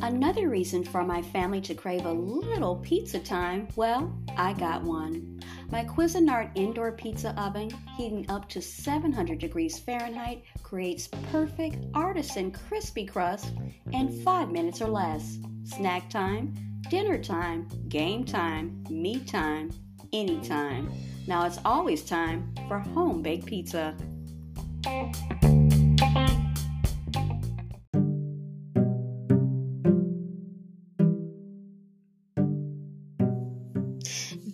[0.00, 5.40] Another reason for my family to crave a little pizza time, well, I got one.
[5.70, 13.04] My Cuisinart indoor pizza oven, heating up to 700 degrees Fahrenheit, creates perfect artisan crispy
[13.04, 13.52] crust
[13.92, 15.38] in 5 minutes or less.
[15.64, 16.54] Snack time,
[16.88, 19.70] dinner time, game time, me time,
[20.12, 20.90] anytime.
[21.26, 23.94] Now it's always time for home baked pizza.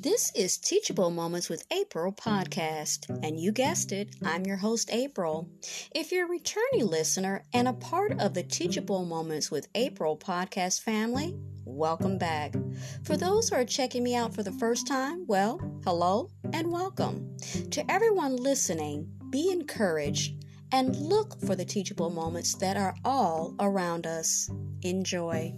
[0.05, 5.49] This is Teachable Moments with April podcast, and you guessed it, I'm your host, April.
[5.95, 10.83] If you're a returning listener and a part of the Teachable Moments with April podcast
[10.83, 11.35] family,
[11.75, 12.55] welcome back.
[13.03, 17.37] For those who are checking me out for the first time, well, hello and welcome.
[17.71, 24.07] To everyone listening, be encouraged and look for the teachable moments that are all around
[24.07, 24.49] us.
[24.83, 25.55] Enjoy.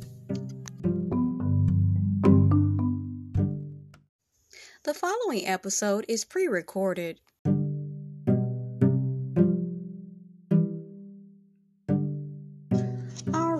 [4.84, 7.20] The following episode is pre recorded.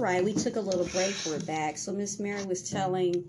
[0.07, 1.17] Right, we took a little break.
[1.27, 1.77] We're back.
[1.77, 3.25] So, Miss Mary was telling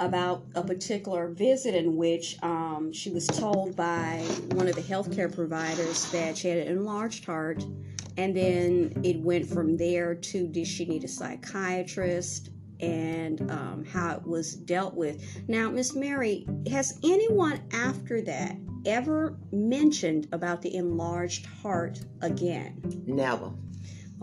[0.00, 4.18] about a particular visit in which um, she was told by
[4.50, 7.64] one of the healthcare providers that she had an enlarged heart.
[8.16, 12.50] And then it went from there to did she need a psychiatrist?
[12.80, 15.24] and um, how it was dealt with.
[15.46, 22.82] Now, Miss Mary, has anyone after that ever mentioned about the enlarged heart again?
[23.06, 23.52] Never.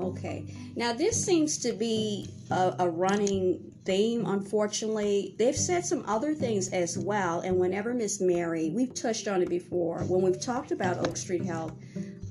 [0.02, 0.54] Okay.
[0.76, 5.36] Now, this seems to be a, a running theme, unfortunately.
[5.38, 7.42] They've said some other things as well.
[7.42, 11.44] And whenever Miss Mary, we've touched on it before, when we've talked about Oak Street
[11.44, 11.74] Health,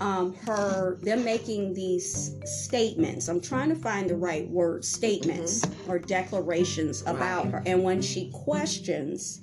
[0.00, 3.28] um, her them making these statements.
[3.28, 5.90] I'm trying to find the right word, statements mm-hmm.
[5.90, 7.62] or declarations about her.
[7.66, 9.42] And when she questions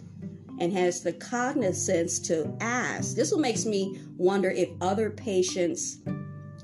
[0.60, 5.98] and has the cognizance to ask, this will makes me wonder if other patients,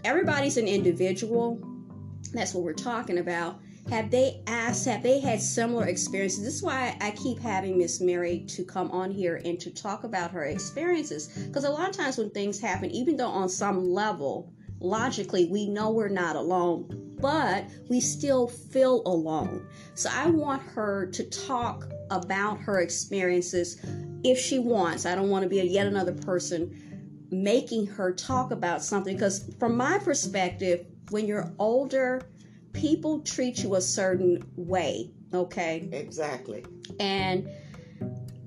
[0.03, 1.59] everybody's an individual.
[2.34, 3.59] That's what we're talking about.
[3.89, 6.44] Have they asked have they had similar experiences?
[6.44, 10.03] This is why i keep having miss mary to come on here and to talk
[10.03, 11.28] about her experiences.
[11.28, 15.67] Because a lot of times when things happen even though on some level logically we
[15.67, 19.68] know we're not alone but we still feel alone.
[19.95, 23.83] So i want her to talk about her experiences
[24.23, 25.06] if she wants.
[25.06, 26.91] I don't want to be a, yet another person
[27.31, 32.22] making her talk about something because from my perspective when you're older
[32.74, 35.88] people treat you a certain way, okay?
[35.92, 36.66] Exactly.
[37.00, 37.50] And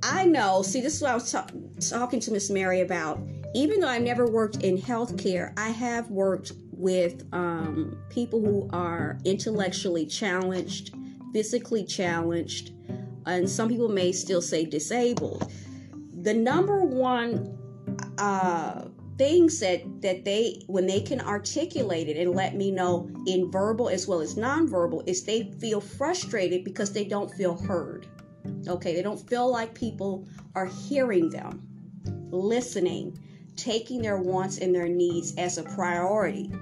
[0.03, 1.47] I know, see, this is what I was ta-
[1.81, 3.21] talking to Miss Mary about.
[3.55, 9.19] Even though I've never worked in healthcare, I have worked with um, people who are
[9.25, 10.95] intellectually challenged,
[11.33, 12.73] physically challenged,
[13.27, 15.51] and some people may still say disabled.
[16.23, 17.59] The number one
[18.19, 18.85] uh,
[19.17, 23.89] things that that they when they can articulate it and let me know in verbal
[23.89, 28.07] as well as nonverbal is they feel frustrated because they don't feel heard.
[28.69, 31.67] Okay they don't feel like people are hearing them
[32.31, 33.19] listening
[33.57, 36.53] taking their wants and their needs as a priority.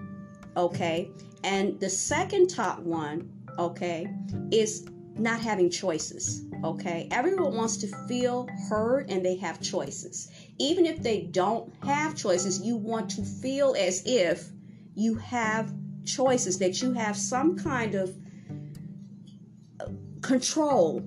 [0.56, 1.10] Okay
[1.44, 4.06] and the second top one okay
[4.50, 4.86] is
[5.18, 10.30] not having choices okay everyone wants to feel heard and they have choices
[10.62, 14.48] even if they don't have choices, you want to feel as if
[14.94, 15.74] you have
[16.04, 18.14] choices, that you have some kind of
[20.20, 21.02] control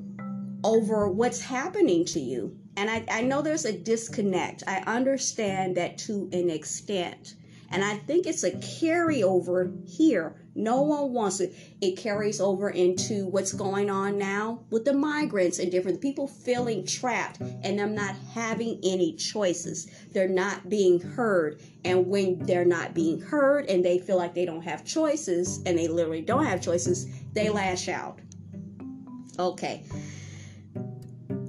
[0.63, 2.57] over what's happening to you.
[2.75, 4.63] And I, I know there's a disconnect.
[4.67, 7.35] I understand that to an extent.
[7.70, 11.53] And I think it's a carryover here no one wants it.
[11.81, 16.86] It carries over into what's going on now with the migrants and different people feeling
[16.86, 19.88] trapped and them not having any choices.
[20.14, 21.62] They're not being heard.
[21.84, 25.78] And when they're not being heard and they feel like they don't have choices and
[25.78, 28.20] they literally don't have choices, they lash out.
[29.38, 29.84] Okay.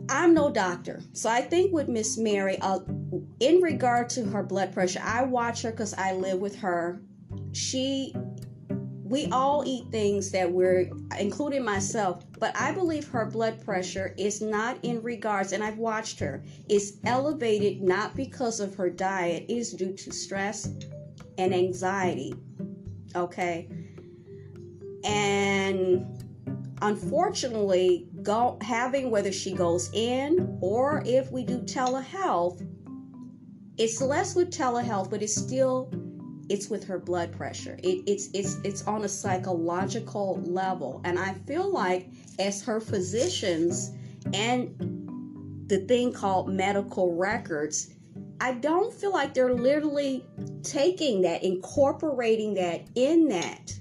[0.08, 1.02] I'm no doctor.
[1.12, 2.80] So I think with Miss Mary, uh,
[3.40, 7.00] in regard to her blood pressure, I watch her because I live with her.
[7.52, 8.14] She
[9.08, 14.42] we all eat things that we're, including myself, but I believe her blood pressure is
[14.42, 19.72] not in regards, and I've watched her, is elevated not because of her diet, is
[19.72, 20.68] due to stress
[21.38, 22.34] and anxiety.
[23.14, 23.68] Okay.
[25.04, 26.04] And
[26.82, 32.65] unfortunately, go, having whether she goes in or if we do telehealth,
[33.78, 35.90] it's less with telehealth, but it's still
[36.48, 37.78] it's with her blood pressure.
[37.82, 42.08] It, it's it's it's on a psychological level, and I feel like
[42.38, 43.90] as her physicians
[44.32, 44.74] and
[45.68, 47.94] the thing called medical records,
[48.40, 50.24] I don't feel like they're literally
[50.62, 53.72] taking that, incorporating that in that.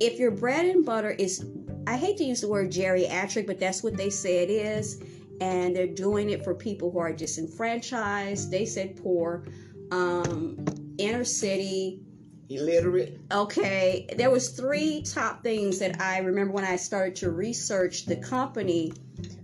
[0.00, 1.46] If your bread and butter is,
[1.86, 5.02] I hate to use the word geriatric, but that's what they say it is,
[5.40, 8.50] and they're doing it for people who are disenfranchised.
[8.50, 9.44] They said poor,
[9.90, 10.64] um,
[10.98, 12.00] inner city,
[12.48, 13.20] illiterate.
[13.32, 18.16] Okay, there was three top things that I remember when I started to research the
[18.16, 18.92] company,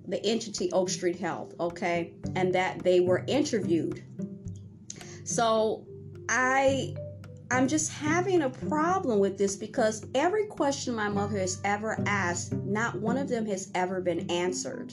[0.07, 1.55] the entity Oak Street Health.
[1.59, 4.03] Okay, and that they were interviewed
[5.31, 5.87] so
[6.29, 6.97] I
[7.53, 12.53] I'm just having a problem with this because every question my mother has ever asked,
[12.53, 14.93] not one of them has ever been answered.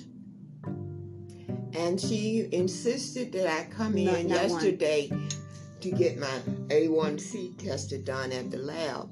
[1.77, 5.29] And she insisted that I come in yesterday one.
[5.81, 6.39] to get my
[6.69, 9.11] A1C tested done at the lab.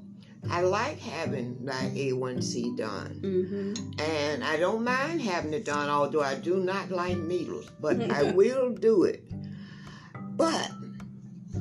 [0.50, 3.20] I like having my A1C done.
[3.22, 4.00] Mm-hmm.
[4.00, 8.32] And I don't mind having it done, although I do not like needles, but I
[8.32, 9.22] will do it.
[10.36, 10.70] But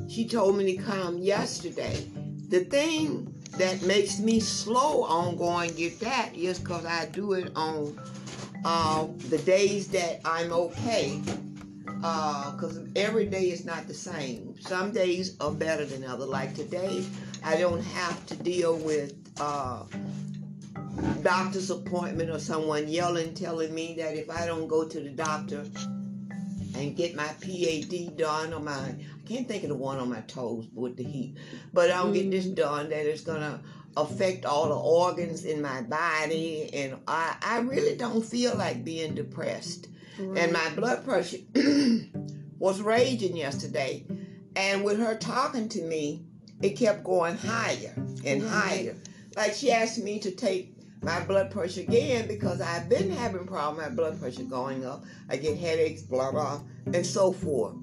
[0.08, 2.04] she told me to come yesterday.
[2.50, 7.52] The thing that makes me slow on going get that is because I do it
[7.56, 8.00] on
[8.66, 11.22] uh, the days that I'm okay.
[11.86, 14.56] Because uh, every day is not the same.
[14.60, 16.28] Some days are better than others.
[16.28, 17.06] Like today,
[17.44, 19.84] I don't have to deal with uh,
[21.22, 25.66] doctor's appointment or someone yelling, telling me that if I don't go to the doctor
[26.76, 28.74] and get my PAD done or my
[29.26, 31.38] I can't think of the one on my toes with the heat.
[31.74, 32.56] But I'll get this mm.
[32.56, 33.62] done that is gonna
[33.98, 39.16] affect all the organs in my body and I, I really don't feel like being
[39.16, 39.88] depressed.
[40.20, 40.44] Right.
[40.44, 41.38] And my blood pressure
[42.60, 44.06] was raging yesterday.
[44.56, 46.26] And with her talking to me,
[46.62, 47.94] it kept going higher
[48.26, 48.52] and right.
[48.52, 48.96] higher.
[49.36, 53.84] Like she asked me to take my blood pressure again because I've been having problem
[53.84, 55.04] my blood pressure going up.
[55.30, 56.62] I get headaches, blah blah,
[56.94, 57.76] and so forth.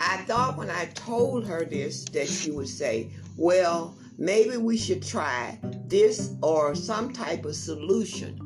[0.00, 5.02] I thought when I told her this that she would say, well, maybe we should
[5.02, 8.44] try this or some type of solution.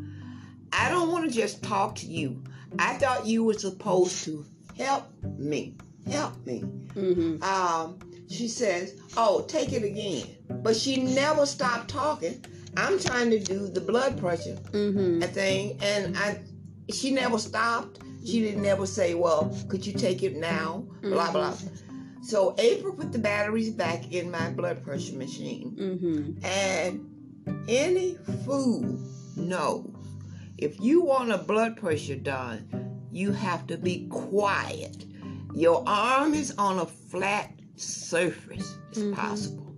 [0.72, 2.42] I don't want to just talk to you.
[2.78, 4.44] I thought you were supposed to
[4.76, 5.04] help
[5.38, 5.76] me.
[6.10, 6.60] Help me.
[6.94, 7.42] Mm-hmm.
[7.42, 7.98] Um,
[8.28, 10.26] she says, Oh, take it again.
[10.62, 12.44] But she never stopped talking.
[12.76, 15.20] I'm trying to do the blood pressure mm-hmm.
[15.20, 16.40] thing, and I
[16.90, 18.00] she never stopped.
[18.24, 20.84] She didn't ever say, well, could you take it now?
[21.02, 21.32] Blah, mm-hmm.
[21.32, 21.54] blah.
[22.22, 25.76] So April put the batteries back in my blood pressure machine.
[25.78, 26.44] Mm-hmm.
[26.44, 28.98] And any fool
[29.36, 30.02] knows
[30.62, 35.04] if you want a blood pressure done, you have to be quiet.
[35.54, 39.14] Your arm is on a flat surface, as mm-hmm.
[39.14, 39.74] possible.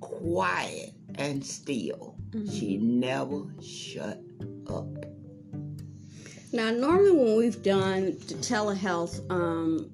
[0.00, 2.16] Quiet and still.
[2.30, 2.50] Mm-hmm.
[2.50, 4.22] She never shut
[4.66, 4.86] up.
[6.52, 9.90] Now, normally when we've done the telehealth um,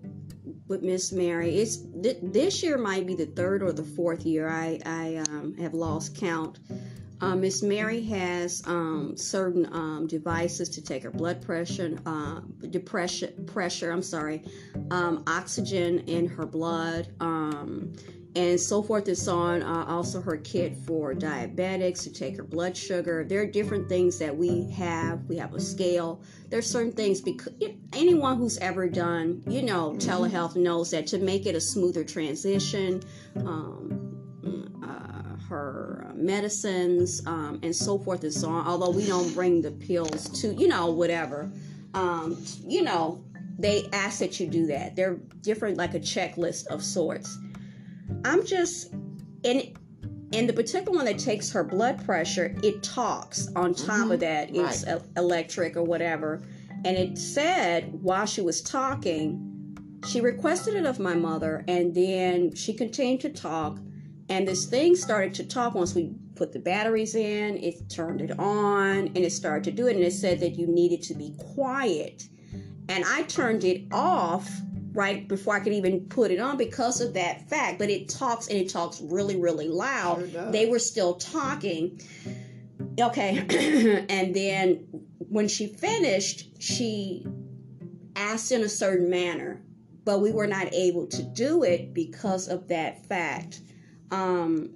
[0.69, 4.49] with Miss Mary, it's th- this year might be the third or the fourth year.
[4.49, 6.58] I I um, have lost count.
[7.20, 12.40] Uh, Miss Mary has um, certain um, devices to take her blood pressure, uh,
[12.70, 13.90] depression pressure.
[13.90, 14.43] I'm sorry,
[14.90, 17.08] um, oxygen in her blood.
[18.37, 19.62] And so forth and so on.
[19.62, 23.25] Uh, also, her kit for diabetics to take her blood sugar.
[23.25, 25.25] There are different things that we have.
[25.29, 26.21] We have a scale.
[26.49, 27.53] There's certain things because
[27.93, 30.11] anyone who's ever done, you know, mm-hmm.
[30.11, 33.03] telehealth knows that to make it a smoother transition,
[33.37, 38.67] um, uh, her medicines um, and so forth and so on.
[38.67, 41.53] Although we don't bring the pills to, you know, whatever.
[41.95, 42.37] Um,
[42.67, 43.25] you know,
[43.59, 44.97] they ask that you do that.
[44.97, 47.38] They're different, like a checklist of sorts.
[48.25, 48.94] I'm just
[49.42, 49.75] in
[50.32, 54.12] in the particular one that takes her blood pressure, it talks on top mm-hmm.
[54.12, 54.54] of that.
[54.54, 55.00] It's right.
[55.16, 56.42] electric or whatever.
[56.84, 59.50] And it said while she was talking,
[60.06, 63.78] she requested it of my mother, and then she continued to talk.
[64.28, 68.38] And this thing started to talk once we put the batteries in, it turned it
[68.38, 69.96] on, and it started to do it.
[69.96, 72.28] And it said that you needed to be quiet.
[72.88, 74.50] And I turned it off
[74.95, 77.79] right before I could even put it on because of that fact.
[77.79, 80.31] But it talks and it talks really, really loud.
[80.31, 82.01] Sure they were still talking.
[82.99, 84.07] Okay.
[84.09, 84.87] and then
[85.19, 87.27] when she finished, she
[88.15, 89.61] asked in a certain manner,
[90.05, 93.61] but we were not able to do it because of that fact.
[94.13, 94.71] Um,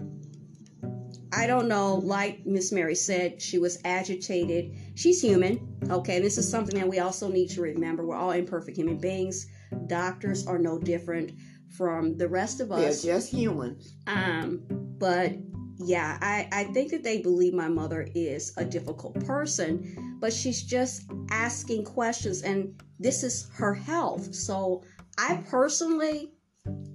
[1.31, 4.75] I don't know, like Miss Mary said, she was agitated.
[4.95, 5.77] She's human.
[5.91, 8.05] Okay, this is something that we also need to remember.
[8.05, 9.47] We're all imperfect human beings
[9.87, 11.33] Doctors are no different.
[11.77, 13.03] from the rest of us.
[13.03, 13.95] They're just humans.
[14.07, 14.63] Um,
[14.99, 15.33] but
[15.77, 20.63] yeah, I, I think that they believe my mother is a difficult person, but she's
[20.63, 24.35] just asking questions, and this is her health.
[24.35, 24.83] So
[25.19, 26.33] I personally,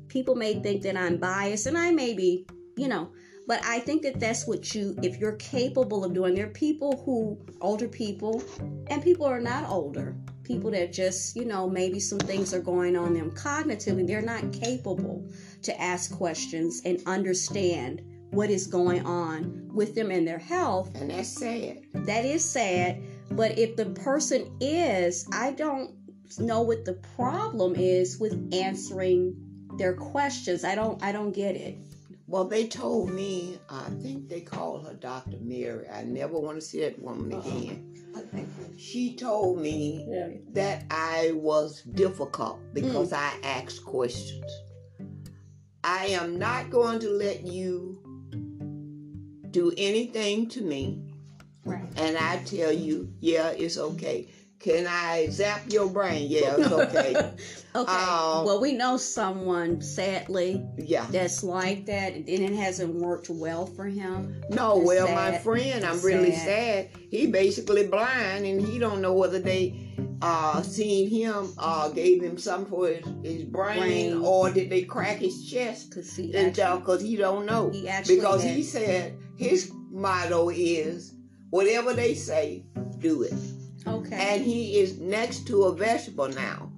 [0.08, 3.12] people may think that I'm biased, and I may be, you know,
[3.48, 7.02] but I think that that's what you, if you're capable of doing, there are people
[7.06, 8.42] who, older people,
[8.88, 12.96] and people are not older, people that just, you know, maybe some things are going
[12.96, 15.28] on them cognitively, they're not capable
[15.62, 20.94] to ask questions and understand what is going on with them and their health.
[20.96, 21.84] And that's sad.
[21.94, 23.02] That is sad.
[23.32, 25.96] But if the person is, I don't
[26.40, 29.36] know what the problem is with answering
[29.78, 30.64] their questions.
[30.64, 31.78] I don't I don't get it.
[32.34, 35.38] Well, they told me, I think they called her Dr.
[35.40, 35.88] Mary.
[35.88, 37.94] I never want to see that woman again.
[38.76, 40.30] She told me yeah.
[40.54, 43.18] that I was difficult because mm.
[43.18, 44.52] I asked questions.
[45.84, 48.02] I am not going to let you
[49.52, 51.04] do anything to me.
[51.66, 51.88] Right.
[51.98, 54.28] And I tell you, yeah, it's okay.
[54.64, 56.28] Can I zap your brain?
[56.30, 57.16] Yeah, it's okay.
[57.76, 57.92] okay.
[57.92, 63.66] Um, well, we know someone, sadly, yeah, that's like that, and it hasn't worked well
[63.66, 64.42] for him.
[64.50, 65.34] No, it's well, sad.
[65.34, 66.06] my friend, I'm sad.
[66.06, 66.90] really sad.
[67.12, 69.90] He basically blind, and he don't know whether they
[70.22, 74.84] uh seen him uh gave him something for his, his brain, brain, or did they
[74.84, 79.18] crack his chest because he, because he don't know he actually because had, he said
[79.36, 81.14] his motto is
[81.50, 82.64] whatever they say
[83.00, 83.34] do it
[83.88, 84.36] Okay.
[84.36, 86.72] And he is next to a vegetable now.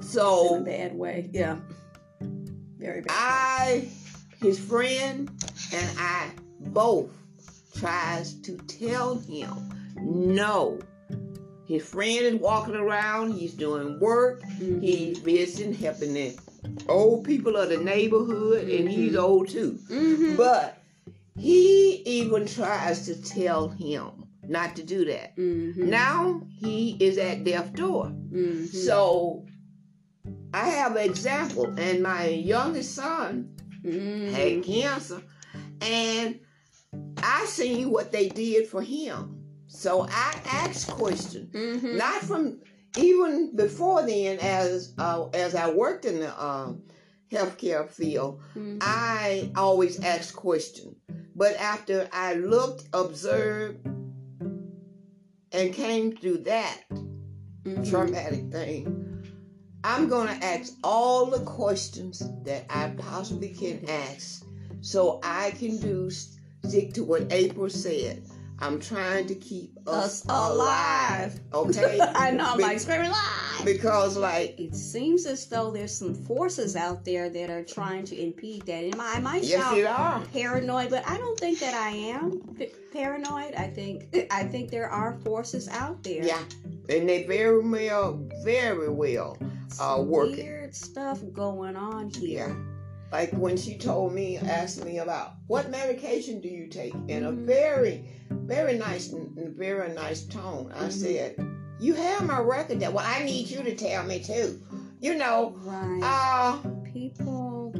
[0.00, 1.30] So in a bad way.
[1.32, 1.56] Yeah.
[2.78, 3.14] Very bad.
[3.14, 3.88] I
[4.42, 5.30] his friend
[5.72, 7.10] and I both
[7.74, 9.50] tries to tell him
[9.96, 10.78] no.
[11.66, 14.80] His friend is walking around, he's doing work, mm-hmm.
[14.80, 16.36] he's visiting, helping the
[16.88, 18.76] old people of the neighborhood, mm-hmm.
[18.76, 19.24] and he's mm-hmm.
[19.24, 19.78] old too.
[19.88, 20.36] Mm-hmm.
[20.36, 20.82] But
[21.38, 25.36] he even tries to tell him not to do that.
[25.36, 25.90] Mm-hmm.
[25.90, 28.06] Now he is at death door.
[28.06, 28.64] Mm-hmm.
[28.66, 29.46] So
[30.52, 34.34] I have an example, and my youngest son mm-hmm.
[34.34, 35.22] had cancer,
[35.80, 36.40] and
[37.22, 39.36] I seen what they did for him.
[39.66, 41.96] So I asked questions, mm-hmm.
[41.96, 42.60] not from
[42.98, 46.82] even before then, as uh, as I worked in the um,
[47.30, 48.78] healthcare field, mm-hmm.
[48.80, 50.96] I always asked questions.
[51.36, 53.86] But after I looked, observed,
[55.52, 57.82] and came through that mm-hmm.
[57.84, 59.24] traumatic thing,
[59.82, 64.44] I'm going to ask all the questions that I possibly can ask
[64.80, 68.22] so I can do stick to what April said.
[68.60, 71.40] I'm trying to keep us, us alive.
[71.52, 71.76] alive.
[71.76, 71.98] Okay.
[72.14, 72.44] I know.
[72.44, 77.04] I'm Be- like screaming live because, like, it seems as though there's some forces out
[77.04, 78.84] there that are trying to impede that.
[78.84, 82.42] And I might yes, sound paranoid, but I don't think that I am
[82.92, 83.54] paranoid.
[83.54, 86.22] I think I think there are forces out there.
[86.22, 86.42] Yeah,
[86.88, 89.38] and they very well, very well
[89.80, 90.36] uh, working.
[90.36, 92.48] Weird stuff going on here.
[92.48, 92.69] Yeah
[93.12, 97.32] like when she told me, asked me about what medication do you take in a
[97.32, 100.72] very very nice, very nice tone.
[100.74, 100.90] I mm-hmm.
[100.90, 101.36] said,
[101.78, 102.80] "You have my record.
[102.80, 104.60] That well, I need you to tell me too.
[105.00, 106.00] You know, right?
[106.02, 106.58] Uh,
[106.92, 107.72] people.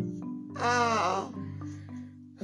[0.56, 1.28] Uh,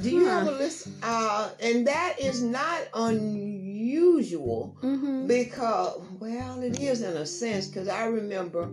[0.01, 0.31] do you huh.
[0.31, 0.89] have a list?
[1.03, 5.27] Uh, and that is not unusual mm-hmm.
[5.27, 7.67] because, well, it is in a sense.
[7.67, 8.71] Because I remember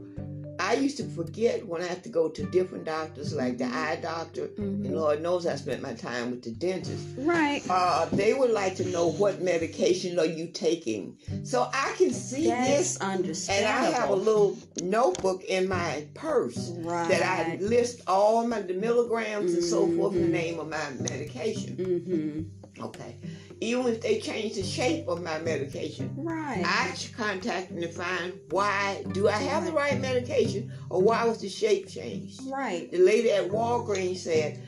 [0.63, 4.00] I used to forget when I have to go to different doctors, like the eye
[4.01, 4.86] doctor, mm-hmm.
[4.86, 7.05] and Lord knows I spent my time with the dentist.
[7.17, 7.62] Right.
[7.70, 12.48] Uh, they would like to know what medication are you taking, so I can see
[12.48, 12.98] That's this.
[13.01, 13.86] understandable.
[13.86, 17.10] And I have a little notebook in my purse right.
[17.10, 19.55] that I list all my the milligrams mm-hmm.
[19.55, 20.32] and so forth, the mm-hmm.
[20.32, 21.75] name of my medication.
[21.75, 22.84] Mm-hmm.
[22.86, 23.17] Okay
[23.63, 26.13] even if they change the shape of my medication.
[26.17, 26.63] Right.
[26.65, 31.39] I contact them to find why do I have the right medication or why was
[31.39, 32.41] the shape changed.
[32.51, 32.91] Right.
[32.91, 34.62] The lady at Walgreens said,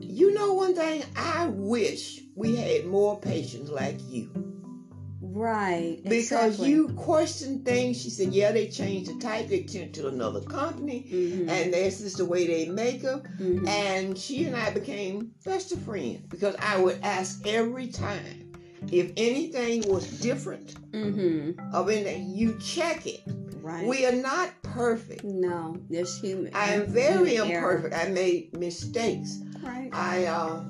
[0.00, 4.30] "You know one thing, I wish we had more patients like you."
[5.32, 6.00] Right.
[6.02, 6.70] Because exactly.
[6.70, 8.00] you question things.
[8.00, 9.48] She said, yeah, they changed the type.
[9.48, 11.06] They turned to another company.
[11.10, 11.48] Mm-hmm.
[11.48, 13.22] And this is the way they make them.
[13.38, 13.68] Mm-hmm.
[13.68, 18.52] And she and I became best of friends because I would ask every time
[18.90, 21.74] if anything was different mm-hmm.
[21.74, 23.22] of anything, you check it.
[23.62, 23.86] Right.
[23.86, 25.22] We are not perfect.
[25.22, 26.54] No, there's human.
[26.54, 27.94] I am very imperfect.
[27.94, 28.06] Error.
[28.06, 29.42] I made mistakes.
[29.62, 29.90] Right.
[29.92, 30.64] I uh,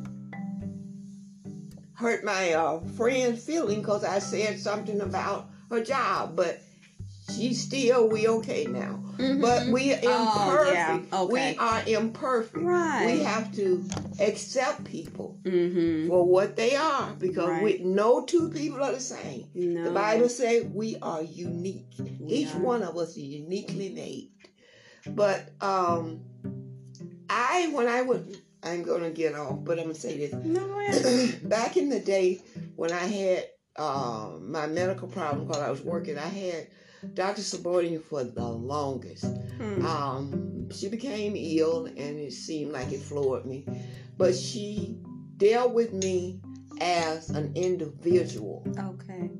[2.00, 6.60] hurt my uh, friend's feeling because I said something about her job, but
[7.30, 9.02] She still we okay now.
[9.16, 9.40] Mm-hmm.
[9.40, 10.08] But we are imperfect.
[10.08, 11.00] Oh, yeah.
[11.12, 11.52] okay.
[11.52, 12.64] We are imperfect.
[12.64, 13.06] Right.
[13.06, 13.84] We have to
[14.18, 16.08] accept people mm-hmm.
[16.08, 17.62] for what they are because right.
[17.62, 19.46] we no two people are the same.
[19.54, 19.84] No.
[19.84, 21.86] The Bible says we are unique.
[22.18, 22.58] We Each are.
[22.58, 24.30] one of us is uniquely made.
[25.06, 26.20] But um
[27.28, 30.32] I when I would I'm gonna get off, but I'm gonna say this.
[30.44, 30.66] No,
[31.48, 32.42] back in the day
[32.76, 33.44] when I had
[33.76, 36.68] uh, my medical problem while I was working, I had
[37.14, 37.42] Dr.
[37.42, 39.24] Subordinate for the longest.
[39.56, 39.86] Hmm.
[39.86, 43.66] Um, she became ill and it seemed like it floored me.
[44.18, 44.98] But she
[45.38, 46.40] dealt with me
[46.80, 48.62] as an individual.
[48.78, 49.30] Okay.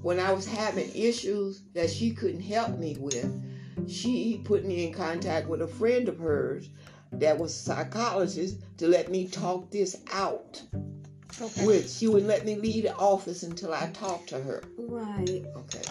[0.00, 3.30] When I was having issues that she couldn't help me with,
[3.88, 6.70] she put me in contact with a friend of hers
[7.12, 10.62] that was a psychologist to let me talk this out.
[11.40, 11.66] Okay.
[11.66, 14.62] Which she wouldn't let me leave the office until I talked to her.
[14.76, 15.44] Right.
[15.56, 15.82] Okay.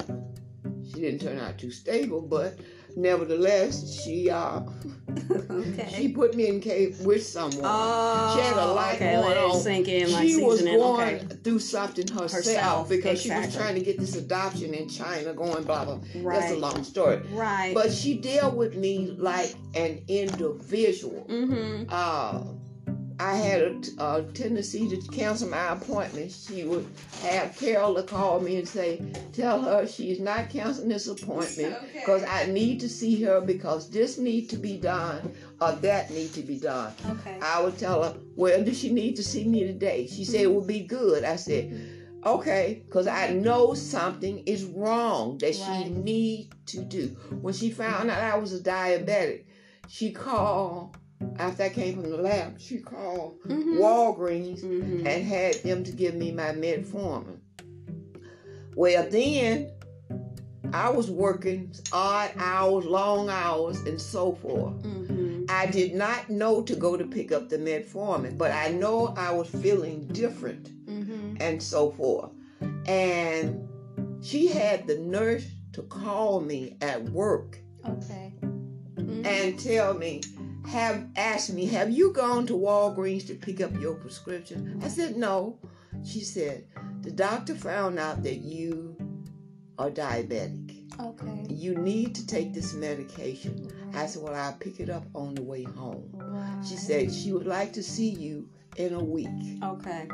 [0.85, 2.59] She didn't turn out too stable, but
[2.95, 4.61] nevertheless, she uh,
[5.51, 5.93] okay.
[5.95, 7.61] she put me in cave with someone.
[7.63, 9.59] Oh, she had a lot okay, going on.
[9.59, 11.35] Sink in, like she was going okay.
[11.43, 13.41] through something herself, herself because exactly.
[13.43, 15.99] she was trying to get this adoption in China going blah blah.
[16.15, 16.39] Right.
[16.39, 17.21] That's a long story.
[17.31, 17.73] Right.
[17.73, 21.25] But she dealt with me like an individual.
[21.29, 21.85] Mm-hmm.
[21.89, 22.43] Uh,
[23.21, 26.47] I had a, a, tendency to cancel my appointments.
[26.47, 26.87] She would
[27.21, 28.99] have Carol to call me and say,
[29.31, 32.31] "Tell her she's not canceling this appointment because okay.
[32.31, 36.41] I need to see her because this need to be done or that need to
[36.41, 37.37] be done." Okay.
[37.43, 40.51] I would tell her, "Well, does she need to see me today?" She said, "It
[40.51, 41.79] would be good." I said,
[42.25, 45.83] "Okay," because I know something is wrong that right.
[45.85, 47.09] she need to do.
[47.41, 49.45] When she found out I was a diabetic,
[49.87, 50.97] she called
[51.37, 53.77] after I came from the lab, she called mm-hmm.
[53.77, 55.05] Walgreens mm-hmm.
[55.07, 57.39] and had them to give me my metformin.
[58.75, 59.71] Well, then
[60.73, 64.81] I was working odd hours, long hours, and so forth.
[64.83, 65.45] Mm-hmm.
[65.49, 69.31] I did not know to go to pick up the metformin, but I know I
[69.31, 71.37] was feeling different mm-hmm.
[71.41, 72.31] and so forth.
[72.85, 73.67] And
[74.21, 77.59] she had the nurse to call me at work.
[77.85, 78.33] Okay.
[78.97, 80.21] And tell me,
[80.67, 84.79] have asked me, Have you gone to Walgreens to pick up your prescription?
[84.83, 85.59] I said, No.
[86.05, 86.65] She said,
[87.01, 88.95] The doctor found out that you
[89.77, 90.77] are diabetic.
[90.99, 91.45] Okay.
[91.49, 93.71] You need to take this medication.
[93.85, 94.03] Right.
[94.03, 96.09] I said, Well, I'll pick it up on the way home.
[96.13, 96.65] Right.
[96.67, 98.47] She said she would like to see you
[98.77, 99.27] in a week.
[99.63, 100.07] Okay.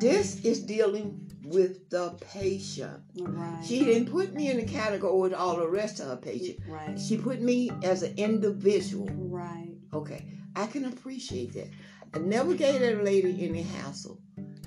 [0.00, 3.00] This is dealing with the patient.
[3.18, 3.64] Right.
[3.64, 6.60] She didn't put me in a category with all the rest of her patients.
[6.66, 6.98] Right.
[6.98, 9.08] She put me as an individual.
[9.12, 9.74] Right.
[9.92, 10.24] Okay.
[10.56, 11.68] I can appreciate that.
[12.14, 14.20] I never gave that lady any hassle.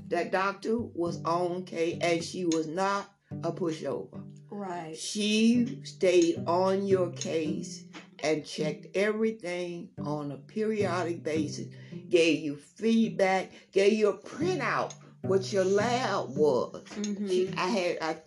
[0.10, 3.12] That doctor was on K and she was not
[3.44, 4.24] a pushover.
[4.50, 4.96] Right.
[4.96, 7.84] She stayed on your case
[8.24, 11.68] and checked everything on a periodic basis,
[12.10, 14.94] gave you feedback, gave you a printout
[15.28, 16.84] what your lab was.
[16.96, 17.60] Mm-hmm.
[17.60, 18.18] I had I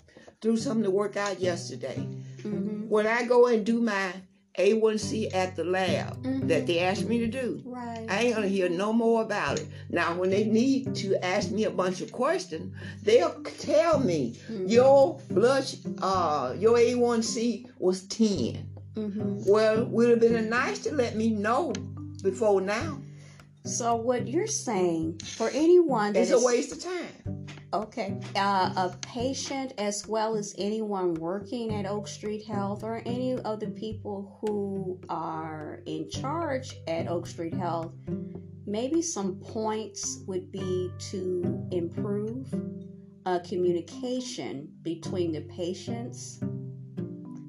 [0.41, 1.97] threw something to work out yesterday.
[2.39, 2.89] Mm-hmm.
[2.89, 4.13] When I go and do my
[4.59, 6.47] A1C at the lab mm-hmm.
[6.49, 8.07] that they asked me to do, right.
[8.09, 9.69] I ain't gonna hear no more about it.
[9.91, 14.67] Now, when they need to ask me a bunch of questions, they'll tell me mm-hmm.
[14.67, 15.65] your blood,
[16.03, 19.43] uh, your A1C was 10 mm-hmm.
[19.47, 21.73] Well, would have been nice to let me know
[22.23, 23.01] before now.
[23.69, 27.47] So what you're saying for anyone that it's is, a waste of time.
[27.75, 33.35] Okay, uh, a patient as well as anyone working at Oak Street Health or any
[33.35, 37.93] of the people who are in charge at Oak Street Health,
[38.67, 42.49] maybe some points would be to improve
[43.27, 46.41] uh, communication between the patients,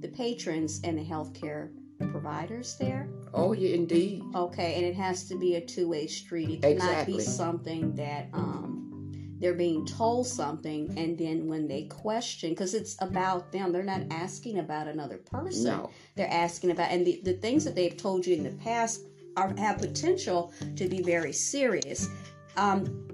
[0.02, 1.70] the patrons, and the healthcare
[2.12, 3.10] providers there.
[3.34, 4.24] Oh, yeah, indeed.
[4.34, 6.50] Okay, and it has to be a two way street.
[6.50, 7.18] It cannot exactly.
[7.18, 12.98] be something that um, they're being told something, and then when they question, because it's
[13.02, 15.66] about them, they're not asking about another person.
[15.66, 15.90] No.
[16.16, 19.02] They're asking about, and the, the things that they've told you in the past
[19.38, 22.10] are have potential to be very serious.
[22.58, 23.08] Um,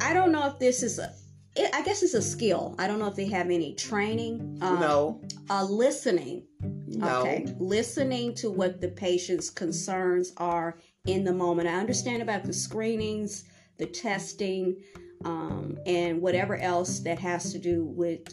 [0.00, 1.12] I don't know if this is a
[1.54, 2.74] it, I guess it's a skill.
[2.78, 4.58] I don't know if they have any training.
[4.62, 5.20] Um, no.
[5.50, 6.46] Uh, listening.
[6.96, 7.20] No.
[7.20, 7.46] Okay.
[7.58, 11.68] Listening to what the patient's concerns are in the moment.
[11.68, 13.44] I understand about the screenings,
[13.78, 14.76] the testing,
[15.24, 18.24] um, and whatever else that has to do with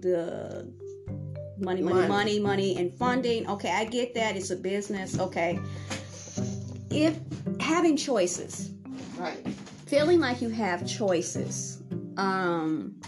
[0.00, 0.72] the
[1.58, 3.48] money, money, money, money, money, and funding.
[3.48, 4.36] Okay, I get that.
[4.36, 5.18] It's a business.
[5.18, 5.58] Okay.
[6.90, 7.18] If
[7.60, 8.70] having choices,
[9.18, 9.46] right?
[9.86, 11.82] Feeling like you have choices,
[12.16, 13.00] um,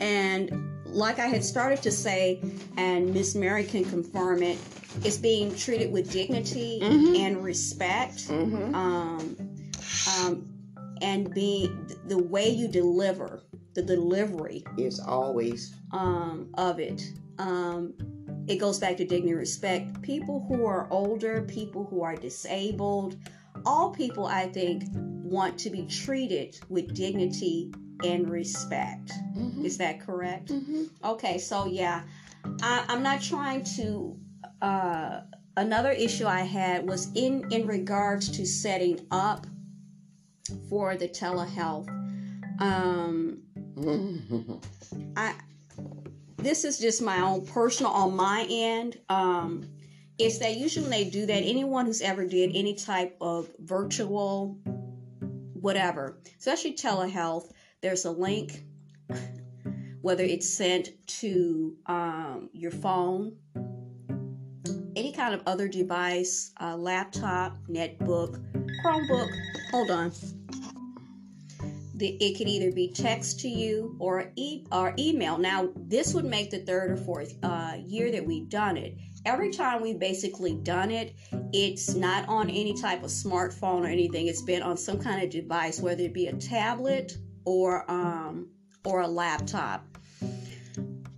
[0.00, 2.40] and like I had started to say,
[2.76, 4.58] and Miss Mary can confirm it,
[5.02, 7.16] it's being treated with dignity mm-hmm.
[7.16, 8.28] and respect.
[8.28, 8.74] Mm-hmm.
[8.74, 9.36] Um,
[10.20, 10.48] um,
[11.02, 13.42] and being the way you deliver,
[13.74, 17.02] the delivery is always um, of it.
[17.38, 17.94] Um,
[18.46, 20.02] it goes back to dignity and respect.
[20.02, 23.16] People who are older, people who are disabled,
[23.66, 27.72] all people, I think, want to be treated with dignity
[28.04, 29.12] and respect.
[29.36, 29.64] Mm-hmm.
[29.64, 30.48] Is that correct?
[30.48, 30.84] Mm-hmm.
[31.04, 32.02] Okay, so yeah,
[32.62, 34.16] I, am not trying to.
[34.62, 35.20] Uh,
[35.56, 39.46] another issue I had was in in regards to setting up
[40.68, 41.88] for the telehealth.
[42.60, 43.42] Um,
[45.16, 45.34] I
[46.36, 48.98] this is just my own personal on my end.
[49.08, 49.68] Um,
[50.18, 54.58] is that usually when they do that, anyone who's ever did any type of virtual
[55.64, 57.50] whatever, especially telehealth,
[57.84, 58.64] there's a link,
[60.00, 63.36] whether it's sent to um, your phone,
[64.96, 68.42] any kind of other device, uh, laptop, netbook,
[68.82, 69.28] Chromebook.
[69.70, 70.12] Hold on.
[71.96, 75.36] The, it could either be text to you or e- or email.
[75.36, 79.50] Now, this would make the third or fourth uh, year that we've done it every
[79.50, 81.14] time we've basically done it,
[81.52, 84.26] it's not on any type of smartphone or anything.
[84.26, 88.48] It's been on some kind of device, whether it be a tablet or um,
[88.84, 89.84] or a laptop.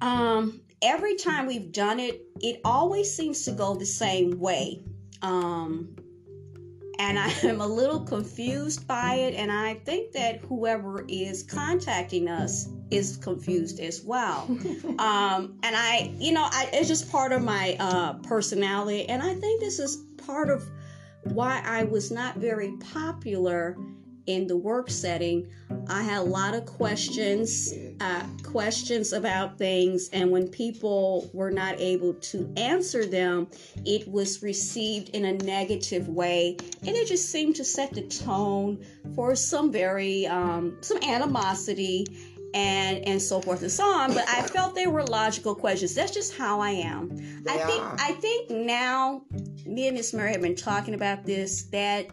[0.01, 4.83] Um, every time we've done it, it always seems to go the same way.
[5.23, 5.97] Um,
[6.99, 9.35] and I am a little confused by it.
[9.35, 14.47] And I think that whoever is contacting us is confused as well.
[14.99, 19.09] um, and I, you know, I, it's just part of my uh, personality.
[19.09, 20.65] And I think this is part of
[21.25, 23.77] why I was not very popular
[24.27, 25.49] in the work setting,
[25.89, 31.79] I had a lot of questions, uh, questions about things, and when people were not
[31.79, 33.49] able to answer them,
[33.85, 38.85] it was received in a negative way, and it just seemed to set the tone
[39.15, 42.07] for some very um, some animosity
[42.55, 44.13] and and so forth and so on.
[44.13, 45.95] But I felt they were logical questions.
[45.95, 47.17] That's just how I am.
[47.45, 47.97] They I think are.
[47.99, 49.23] I think now
[49.67, 52.07] me and Miss Mary have been talking about this that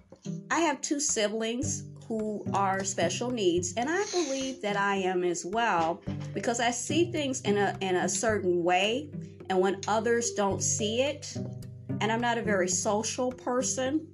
[0.52, 5.43] I have two siblings who are special needs and i believe that i am as
[5.43, 5.99] well
[6.36, 9.10] because i see things in a in a certain way
[9.49, 11.36] and when others don't see it
[12.02, 14.06] and i'm not a very social person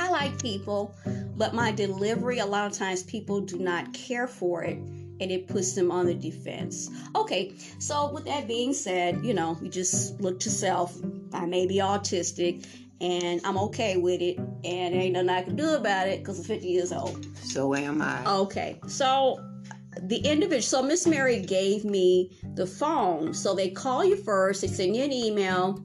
[0.00, 0.92] i like people
[1.36, 4.76] but my delivery a lot of times people do not care for it
[5.20, 6.88] and it puts them on the defense.
[7.16, 10.96] Okay, so with that being said, you know, you just look to self.
[11.32, 12.64] I may be autistic,
[13.00, 16.44] and I'm okay with it, and ain't nothing I can do about it because I'm
[16.44, 17.26] 50 years old.
[17.36, 18.24] So am I.
[18.26, 19.38] Okay, so
[20.02, 23.34] the individual, so Miss Mary gave me the phone.
[23.34, 25.84] So they call you first, they send you an email,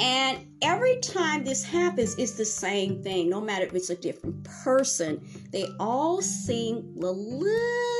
[0.00, 3.28] and every time this happens, it's the same thing.
[3.28, 5.20] No matter if it's a different person,
[5.52, 7.99] they all seem a little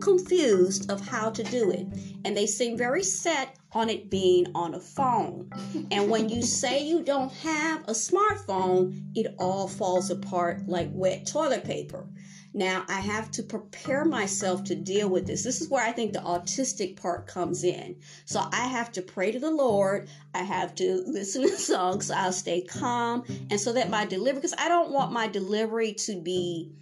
[0.00, 1.86] confused of how to do it,
[2.24, 5.50] and they seem very set on it being on a phone.
[5.90, 11.26] and when you say you don't have a smartphone, it all falls apart like wet
[11.26, 12.06] toilet paper.
[12.52, 15.44] Now, I have to prepare myself to deal with this.
[15.44, 17.96] This is where I think the autistic part comes in.
[18.24, 20.08] So I have to pray to the Lord.
[20.34, 22.06] I have to listen to songs.
[22.06, 23.24] So I'll stay calm.
[23.50, 26.72] And so that my delivery, because I don't want my delivery to be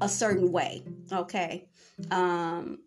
[0.00, 0.82] a certain way.
[1.12, 1.68] Okay.
[2.10, 2.78] Um,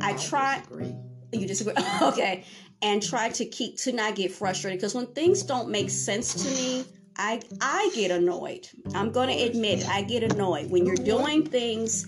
[0.00, 0.58] I, I try.
[0.58, 0.94] Disagree.
[1.32, 1.74] You disagree?
[2.02, 2.44] okay
[2.82, 6.48] and try to keep to not get frustrated because when things don't make sense to
[6.50, 6.84] me
[7.16, 11.44] i i get annoyed i'm going to admit it, i get annoyed when you're doing
[11.44, 12.06] things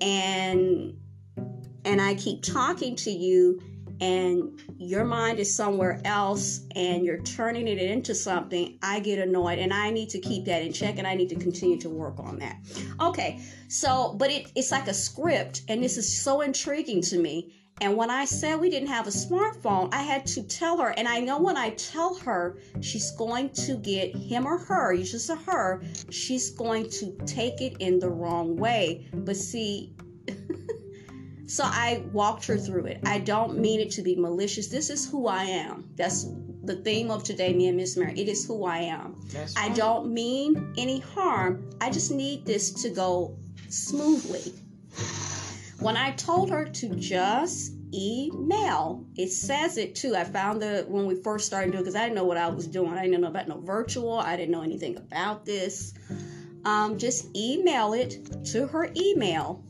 [0.00, 0.94] and
[1.84, 3.60] and i keep talking to you
[4.00, 9.58] and your mind is somewhere else and you're turning it into something, I get annoyed
[9.58, 12.18] and I need to keep that in check and I need to continue to work
[12.18, 12.56] on that.
[13.00, 17.54] Okay, so, but it, it's like a script and this is so intriguing to me.
[17.82, 20.88] And when I said we didn't have a smartphone, I had to tell her.
[20.88, 25.30] And I know when I tell her, she's going to get him or her, it's
[25.30, 29.08] a her, she's going to take it in the wrong way.
[29.14, 29.94] But see,
[31.50, 33.00] so I walked her through it.
[33.04, 34.68] I don't mean it to be malicious.
[34.68, 35.90] This is who I am.
[35.96, 36.28] That's
[36.62, 38.12] the theme of today, me and Miss Mary.
[38.16, 39.20] It is who I am.
[39.56, 41.68] I don't mean any harm.
[41.80, 43.36] I just need this to go
[43.68, 44.54] smoothly.
[45.80, 50.14] When I told her to just email, it says it too.
[50.14, 52.68] I found the when we first started doing because I didn't know what I was
[52.68, 52.92] doing.
[52.92, 54.20] I didn't know about no virtual.
[54.20, 55.94] I didn't know anything about this.
[56.64, 59.64] Um, just email it to her email,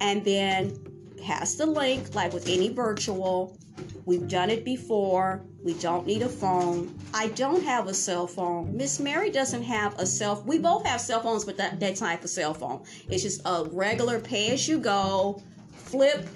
[0.00, 0.76] and then
[1.24, 3.56] has the link, like with any virtual.
[4.04, 5.42] We've done it before.
[5.62, 6.94] We don't need a phone.
[7.14, 8.76] I don't have a cell phone.
[8.76, 10.42] Miss Mary doesn't have a cell.
[10.44, 12.82] We both have cell phones, but that, that type of cell phone.
[13.08, 15.40] It's just a regular pay as you go,
[15.72, 16.26] flip,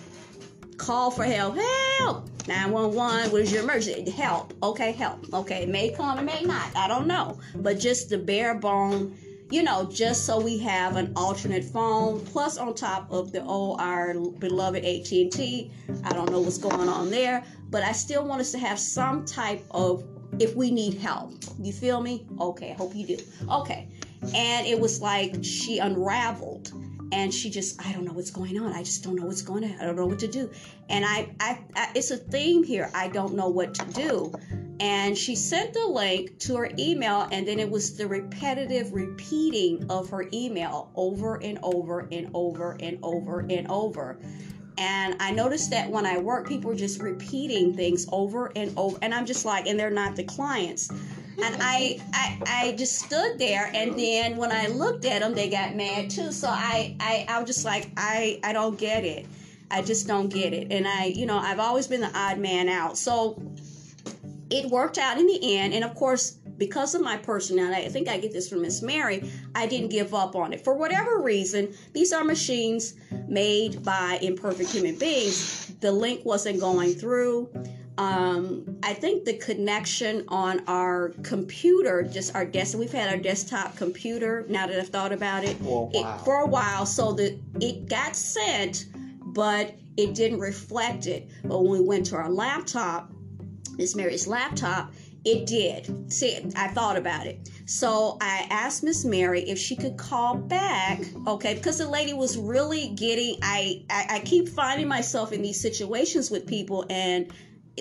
[0.76, 1.56] call for help.
[1.98, 2.28] Help!
[2.46, 4.08] 911, what is your emergency?
[4.10, 4.54] Help.
[4.62, 5.32] Okay, help.
[5.34, 6.74] Okay, it may come, it may not.
[6.76, 7.38] I don't know.
[7.56, 9.16] But just the bare bone
[9.50, 13.80] you know, just so we have an alternate phone, plus on top of the old
[13.80, 15.70] our beloved AT&T.
[16.04, 19.24] I don't know what's going on there, but I still want us to have some
[19.24, 20.04] type of
[20.40, 21.32] if we need help.
[21.60, 22.26] You feel me?
[22.40, 23.18] Okay, I hope you do.
[23.50, 23.88] Okay.
[24.34, 26.72] And it was like she unraveled
[27.12, 28.72] and she just i don't know what's going on.
[28.72, 29.76] I just don't know what's going on.
[29.80, 30.50] I don't know what to do.
[30.88, 32.90] And I, I, I it's a theme here.
[32.94, 34.32] I don't know what to do.
[34.78, 39.86] And she sent the link to her email and then it was the repetitive repeating
[39.90, 44.18] of her email over and over and over and over and over.
[44.78, 48.98] And i noticed that when i work people are just repeating things over and over
[49.00, 50.90] and i'm just like and they're not the clients
[51.42, 55.48] and I, I I just stood there and then when I looked at them they
[55.48, 56.32] got mad too.
[56.32, 59.26] So I I, I was just like I I don't get it.
[59.70, 60.72] I just don't get it.
[60.72, 62.96] And I you know I've always been the odd man out.
[62.96, 63.40] So
[64.48, 65.74] it worked out in the end.
[65.74, 69.30] And of course because of my personality I think I get this from Miss Mary
[69.54, 70.64] I didn't give up on it.
[70.64, 72.94] For whatever reason these are machines
[73.28, 75.72] made by imperfect human beings.
[75.80, 77.50] The link wasn't going through
[77.98, 83.76] um, I think the connection on our computer, just our desk, we've had our desktop
[83.76, 87.12] computer now that I've thought about it, for a while, it, for a while so
[87.12, 88.86] that it got sent,
[89.26, 91.30] but it didn't reflect it.
[91.44, 93.10] But when we went to our laptop,
[93.78, 94.92] Miss Mary's laptop,
[95.24, 96.12] it did.
[96.12, 97.50] See, I thought about it.
[97.64, 102.38] So I asked Miss Mary if she could call back, okay, because the lady was
[102.38, 103.36] really getting.
[103.42, 107.32] I, I I keep finding myself in these situations with people, and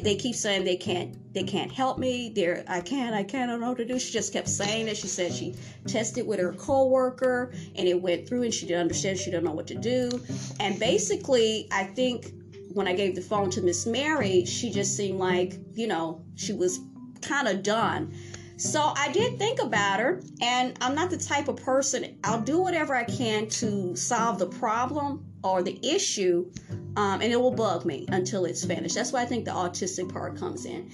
[0.03, 2.31] they keep saying they can't they can't help me.
[2.35, 3.99] They're i can't i can't i don't know what to do.
[3.99, 5.55] She just kept saying it she said she
[5.87, 9.53] tested with her coworker and it went through and she didn't understand she didn't know
[9.53, 10.09] what to do.
[10.59, 12.33] And basically i think
[12.73, 16.51] when i gave the phone to miss mary she just seemed like you know she
[16.51, 16.79] was
[17.25, 18.13] kind of done.
[18.57, 22.59] So I did think about her, and I'm not the type of person, I'll do
[22.59, 26.49] whatever I can to solve the problem or the issue,
[26.97, 28.95] um, and it will bug me until it's finished.
[28.95, 30.91] That's why I think the autistic part comes in.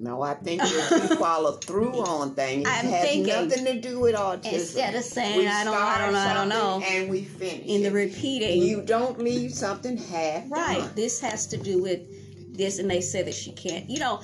[0.00, 3.80] No, I think if you follow through on things, it I'm has thinking, nothing to
[3.80, 4.52] do with autism.
[4.52, 7.82] Instead of saying I don't, I don't know, I don't know, and we finish in
[7.82, 8.62] the repeating.
[8.62, 10.78] You don't leave something half right.
[10.78, 10.90] Done.
[10.94, 13.88] This has to do with this, and they say that she can't.
[13.88, 14.20] You know,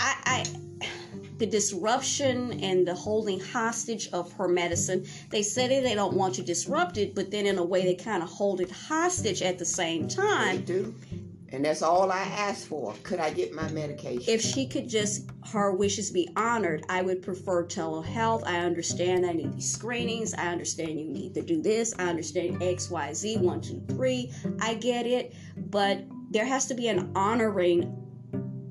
[0.00, 0.44] I, I
[1.44, 5.06] the disruption and the holding hostage of her medicine.
[5.28, 7.94] They said it, they don't want to disrupt it, but then in a way they
[7.94, 10.56] kind of hold it hostage at the same time.
[10.56, 10.94] They do.
[11.50, 12.94] And that's all I asked for.
[13.02, 14.24] Could I get my medication?
[14.26, 18.44] If she could just, her wishes be honored, I would prefer telehealth.
[18.44, 20.34] I understand I need these screenings.
[20.34, 21.94] I understand you need to do this.
[21.98, 24.32] I understand X, Y, Z, one, two, three.
[24.60, 25.34] I get it.
[25.56, 28.03] But there has to be an honoring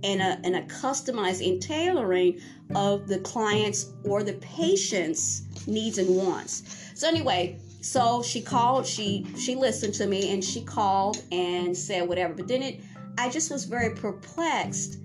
[0.03, 2.39] and a, and a customized and tailoring
[2.75, 6.91] of the client's or the patient's needs and wants.
[6.95, 12.07] So anyway, so she called, she she listened to me and she called and said
[12.07, 12.33] whatever.
[12.33, 12.81] But then it
[13.17, 14.99] I just was very perplexed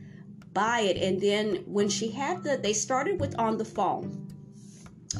[0.52, 0.96] by it.
[0.96, 4.24] And then when she had the they started with on the phone.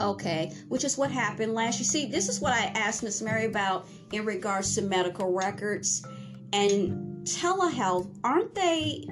[0.00, 1.78] Okay, which is what happened last.
[1.78, 6.06] You see, this is what I asked Miss Mary about in regards to medical records
[6.52, 8.14] and telehealth.
[8.22, 9.06] Aren't they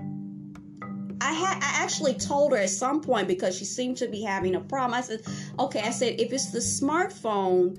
[1.21, 4.55] I had I actually told her at some point because she seemed to be having
[4.55, 4.95] a problem.
[4.95, 5.23] I said,
[5.59, 7.79] "Okay," I said, "If it's the smartphone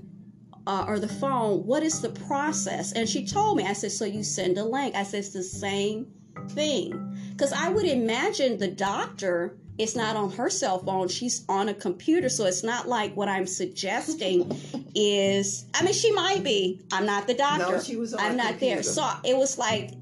[0.66, 3.64] uh, or the phone, what is the process?" And she told me.
[3.64, 6.06] I said, "So you send a link." I said, "It's the same
[6.50, 11.68] thing," because I would imagine the doctor it's not on her cell phone she's on
[11.68, 14.50] a computer so it's not like what i'm suggesting
[14.94, 18.48] is i mean she might be i'm not the doctor no, she was i'm not
[18.48, 18.74] computer.
[18.74, 19.92] there so it was like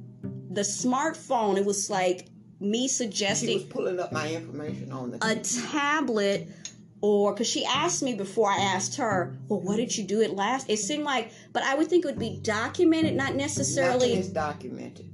[0.51, 2.29] the smartphone it was like
[2.61, 6.49] me suggesting she was pulling up my information on the a tablet
[7.01, 10.33] or because she asked me before I asked her, well, what did you do it
[10.33, 10.71] last?
[10.71, 14.09] It seemed like, but I would think it would be documented, not necessarily.
[14.09, 15.13] Nothing is documented.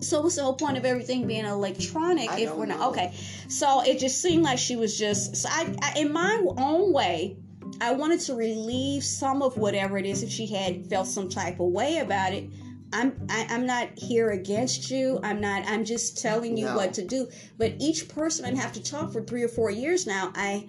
[0.00, 2.90] So what's the whole point of everything being electronic I if we're not know.
[2.90, 3.14] okay?
[3.48, 5.36] So it just seemed like she was just.
[5.36, 7.36] So I, I, in my own way,
[7.80, 11.60] I wanted to relieve some of whatever it is if she had felt some type
[11.60, 12.48] of way about it
[12.92, 15.20] I'm I, am i am not here against you.
[15.22, 15.64] I'm not.
[15.66, 16.76] I'm just telling you no.
[16.76, 17.28] what to do.
[17.56, 20.32] But each person I have to talk for three or four years now.
[20.34, 20.66] I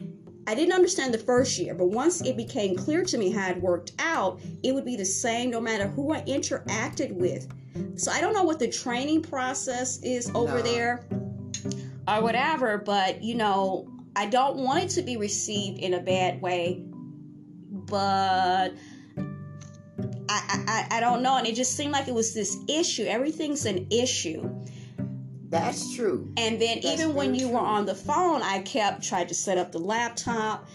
[0.47, 3.61] I didn't understand the first year, but once it became clear to me how it
[3.61, 7.47] worked out, it would be the same no matter who I interacted with.
[7.95, 10.61] So I don't know what the training process is over no.
[10.63, 11.05] there
[12.07, 16.41] or whatever, but you know, I don't want it to be received in a bad
[16.41, 16.83] way,
[17.69, 18.73] but
[20.29, 21.37] I, I, I don't know.
[21.37, 23.03] And it just seemed like it was this issue.
[23.05, 24.49] Everything's an issue.
[25.49, 26.31] That's true.
[26.37, 27.55] And then That's even when you true.
[27.55, 30.67] were on the phone, I kept trying to set up the laptop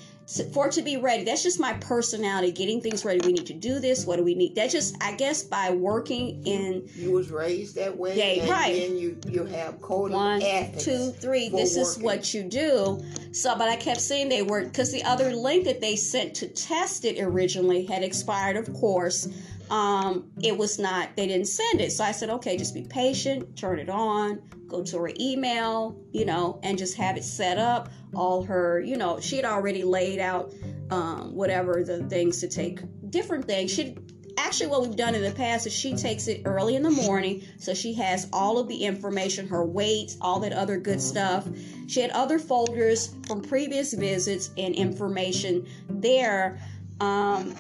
[0.53, 1.25] for it to be ready.
[1.25, 3.21] That's just my personality, getting things ready.
[3.25, 4.07] We need to do this.
[4.07, 4.55] What do we need?
[4.55, 6.89] That's just, I guess, by working in.
[6.95, 8.75] You was raised that way, yeah, and right?
[8.75, 10.41] Then you you have code one,
[10.79, 11.49] two, three.
[11.49, 11.83] This working.
[11.83, 13.05] is what you do.
[13.33, 16.49] So, but I kept saying they were because the other link that they sent to
[16.49, 19.29] test it originally had expired, of course.
[19.71, 21.17] Um, it was not.
[21.17, 24.83] They didn't send it, so I said, okay, just be patient, turn it on, go
[24.83, 27.89] to her email, you know, and just have it set up.
[28.15, 30.53] All her, you know, she had already laid out
[30.91, 33.73] um, whatever the things to take, different things.
[33.73, 33.97] She
[34.37, 37.43] actually what we've done in the past is she takes it early in the morning
[37.57, 41.47] so she has all of the information her weights all that other good stuff
[41.87, 46.59] she had other folders from previous visits and information there
[47.01, 47.55] um,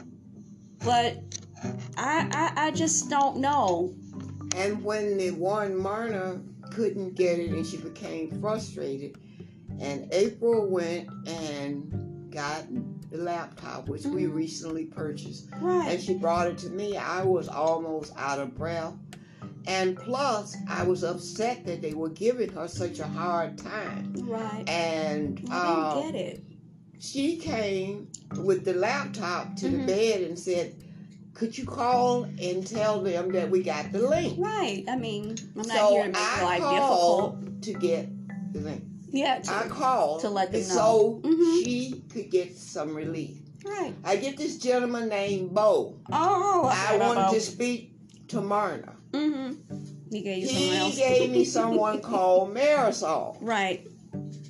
[0.85, 1.23] but
[1.97, 3.95] I, I i just don't know
[4.57, 9.19] and when the one Myrna couldn't get it and she became frustrated.
[9.81, 12.65] And April went and got
[13.11, 14.15] the laptop, which mm-hmm.
[14.15, 15.49] we recently purchased.
[15.61, 15.93] Right.
[15.93, 16.97] And she brought it to me.
[16.97, 18.95] I was almost out of breath.
[19.67, 24.13] And plus, I was upset that they were giving her such a hard time.
[24.19, 24.69] Right.
[24.69, 26.45] And I uh, didn't get it.
[27.01, 29.81] She came with the laptop to mm-hmm.
[29.81, 30.77] the bed and said,
[31.35, 34.39] could you call and tell them that we got the link?
[34.39, 34.85] Right.
[34.89, 37.63] I mean, I'm not so here to make I life difficult.
[37.63, 38.85] to get the link.
[39.11, 39.41] Yeah.
[39.41, 40.75] To, I called to let them know.
[40.75, 41.65] So mm-hmm.
[41.65, 43.39] she could get some relief.
[43.65, 43.95] Right.
[44.05, 45.99] I get this gentleman named Bo.
[46.13, 47.93] Oh, I, I wanted to speak
[48.29, 48.95] to Marna.
[49.13, 50.13] Mm-hmm.
[50.13, 50.97] He gave you he else.
[50.97, 53.37] gave me someone called Marisol.
[53.41, 53.87] Right.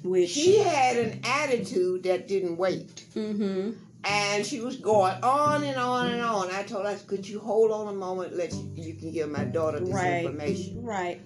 [0.03, 3.05] Which she had an attitude that didn't wait.
[3.15, 3.73] Mm-hmm.
[4.07, 6.51] And she was going on and on and on.
[6.51, 9.45] I told her, could you hold on a moment, let you, you can give my
[9.45, 10.25] daughter this right.
[10.25, 10.83] information.
[10.83, 11.21] Right.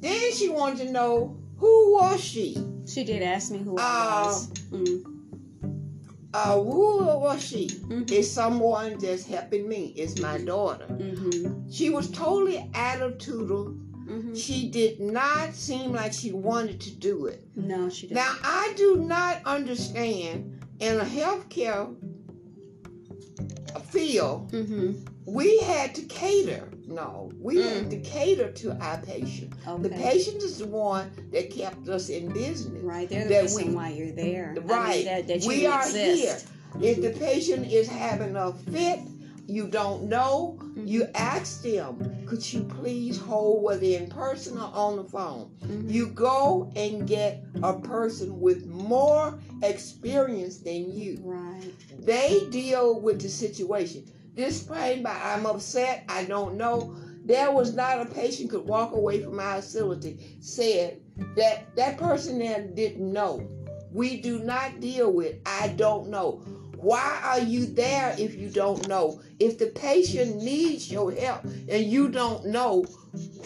[0.00, 2.56] Then she wanted to know who was she.
[2.86, 4.50] She did ask me who uh, I was.
[4.70, 5.14] Mm.
[6.34, 7.68] Uh, who was she?
[7.68, 8.12] Mm-hmm.
[8.12, 9.94] Is someone that's helping me?
[9.96, 10.86] Is my daughter.
[10.86, 11.70] Mm-hmm.
[11.70, 13.80] She was totally attitudinal.
[14.06, 14.34] Mm-hmm.
[14.34, 17.46] She did not seem like she wanted to do it.
[17.56, 18.16] No, she didn't.
[18.16, 21.94] Now I do not understand in a healthcare
[23.80, 24.92] field, mm-hmm.
[25.26, 26.68] we had to cater.
[26.86, 27.74] No, we mm.
[27.74, 29.54] had to cater to our patient.
[29.66, 29.82] Okay.
[29.82, 32.82] The patient is the one that kept us in business.
[32.82, 34.54] Right, they're the reason we, why you're there.
[34.62, 36.34] Right, I mean, that, that we are here.
[36.34, 36.84] Mm-hmm.
[36.84, 39.00] If the patient is having a fit,
[39.46, 40.86] you don't know, mm-hmm.
[40.86, 45.50] you ask them, could you please hold whether in person or on the phone?
[45.62, 45.90] Mm-hmm.
[45.90, 51.18] You go and get a person with more experience than you.
[51.22, 51.72] Right.
[51.98, 54.04] They deal with the situation.
[54.34, 56.96] This pain by I'm upset, I don't know.
[57.24, 61.00] There was not a patient could walk away from our facility said
[61.36, 63.48] that that person there didn't know.
[63.92, 66.42] We do not deal with I don't know.
[66.84, 69.22] Why are you there if you don't know?
[69.40, 72.82] If the patient needs your help and you don't know,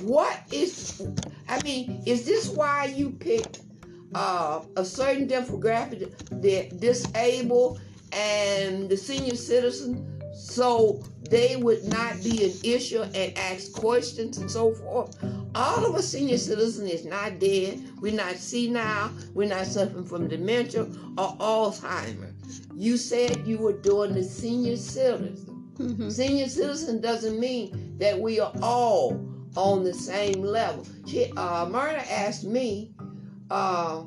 [0.00, 1.06] what is,
[1.48, 3.60] I mean, is this why you picked
[4.12, 6.10] uh, a certain demographic,
[6.42, 13.72] the disabled and the senior citizen, so they would not be an issue and ask
[13.72, 15.16] questions and so forth.
[15.54, 17.84] All of a senior citizen is not dead.
[18.00, 19.12] We're not senile.
[19.32, 22.27] We're not suffering from dementia or Alzheimer.
[22.74, 25.72] You said you were doing the senior citizen.
[25.74, 26.08] Mm-hmm.
[26.08, 29.24] Senior citizen doesn't mean that we are all
[29.56, 30.86] on the same level.
[31.06, 32.92] She, uh, Myrna asked me
[33.50, 34.04] uh,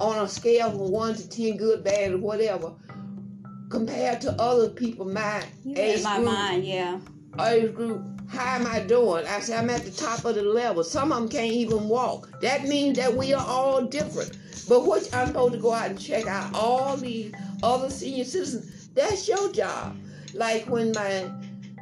[0.00, 2.74] on a scale from one to ten, good, bad, or whatever,
[3.70, 6.98] compared to other people my you age my group, mind, yeah.
[7.40, 9.26] age group, how am I doing?
[9.26, 10.84] I said I'm at the top of the level.
[10.84, 12.40] Some of them can't even walk.
[12.40, 14.38] That means that we are all different.
[14.68, 17.32] But what I'm supposed to go out and check out all these
[17.62, 18.88] other senior citizens.
[18.88, 19.96] That's your job.
[20.32, 21.30] Like when my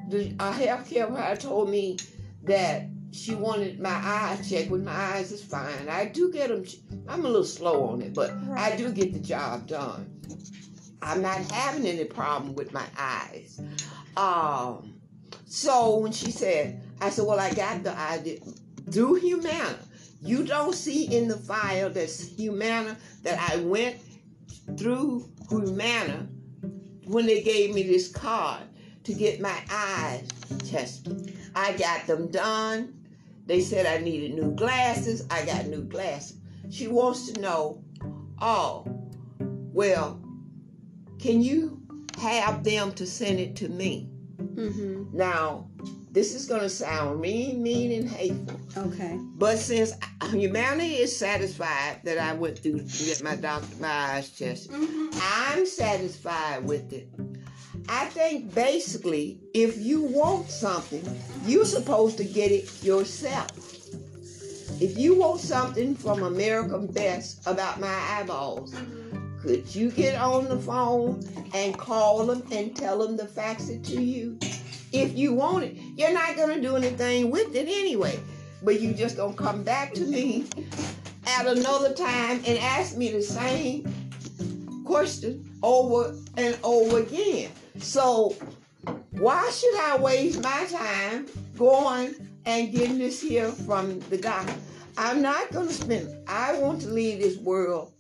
[0.09, 1.97] the a healthcare provider told me
[2.45, 4.71] that she wanted my eyes checked.
[4.71, 6.65] When my eyes is fine, I do get them.
[7.09, 8.73] I'm a little slow on it, but right.
[8.73, 10.09] I do get the job done.
[11.03, 13.61] I'm not having any problem with my eyes.
[14.17, 14.92] Um,
[15.53, 18.39] so when she said, I said, well, I got the idea
[18.91, 19.79] through Humana.
[20.23, 23.99] You don't see in the file that's Humana that I went
[24.79, 26.27] through Humana
[27.05, 28.63] when they gave me this card
[29.05, 30.27] to get my eyes
[30.71, 31.37] tested.
[31.55, 32.95] I got them done.
[33.45, 35.27] They said I needed new glasses.
[35.31, 36.39] I got new glasses.
[36.71, 37.85] She wants to know,
[38.41, 38.87] oh,
[39.39, 40.19] well,
[41.19, 41.83] can you
[42.17, 44.12] have them to send it to me?
[44.49, 45.17] Mm-hmm.
[45.17, 45.69] Now,
[46.11, 48.61] this is going to sound mean, mean, and hateful.
[48.77, 49.19] Okay.
[49.37, 49.93] But since
[50.31, 55.19] Humana is satisfied that I went through to get my doctor my eyes tested, mm-hmm.
[55.23, 57.09] I'm satisfied with it.
[57.89, 61.03] I think basically, if you want something,
[61.47, 63.51] you're supposed to get it yourself.
[64.81, 69.22] If you want something from American Best about my eyeballs, mm-hmm.
[69.43, 71.21] Could you get on the phone
[71.53, 74.39] and call them and tell them to fax it to you?
[74.93, 78.21] If you want it, you're not going to do anything with it anyway.
[78.63, 80.47] But you just going to come back to me
[81.27, 83.93] at another time and ask me the same
[84.85, 87.51] question over and over again.
[87.79, 88.37] So
[89.11, 91.27] why should I waste my time
[91.57, 92.15] going
[92.45, 94.55] and getting this here from the guy?
[94.97, 96.17] I'm not going to spend.
[96.29, 97.93] I want to leave this world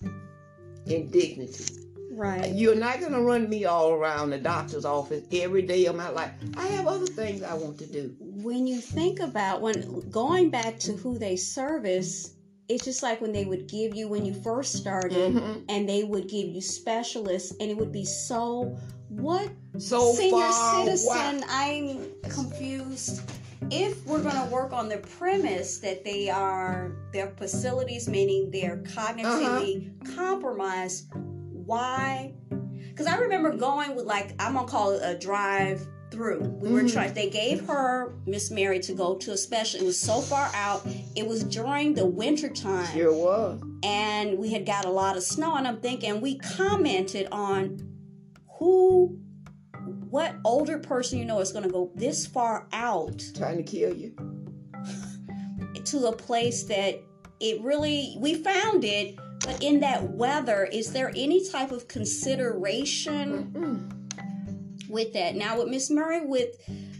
[0.86, 1.82] in dignity.
[2.14, 2.52] Right.
[2.52, 6.10] You're not going to run me all around the doctor's office every day of my
[6.10, 6.30] life.
[6.56, 8.14] I have other things I want to do.
[8.20, 12.34] When you think about when going back to who they service,
[12.68, 15.60] it's just like when they would give you when you first started mm-hmm.
[15.68, 18.78] and they would give you specialists and it would be so
[19.08, 23.20] what so senior citizen i'm confused
[23.70, 28.78] if we're going to work on the premise that they are their facilities meaning they're
[28.78, 30.16] cognitively uh-huh.
[30.16, 32.32] compromised why
[32.88, 36.40] because i remember going with like i'm gonna call it a drive through.
[36.40, 36.74] We mm-hmm.
[36.74, 37.14] were trying.
[37.14, 39.80] They gave her Miss Mary to go to a special.
[39.80, 40.86] It was so far out.
[41.16, 42.86] It was during the winter time.
[42.94, 43.62] Sure was.
[43.82, 45.56] And we had got a lot of snow.
[45.56, 47.88] And I'm thinking we commented on
[48.58, 49.18] who,
[50.12, 53.96] what older person you know is going to go this far out, trying to kill
[53.96, 54.14] you,
[55.84, 57.02] to a place that
[57.40, 59.16] it really we found it.
[59.44, 63.52] But in that weather, is there any type of consideration?
[63.52, 63.98] Mm-mm
[64.92, 65.34] with that.
[65.34, 66.54] Now with Miss Mary, with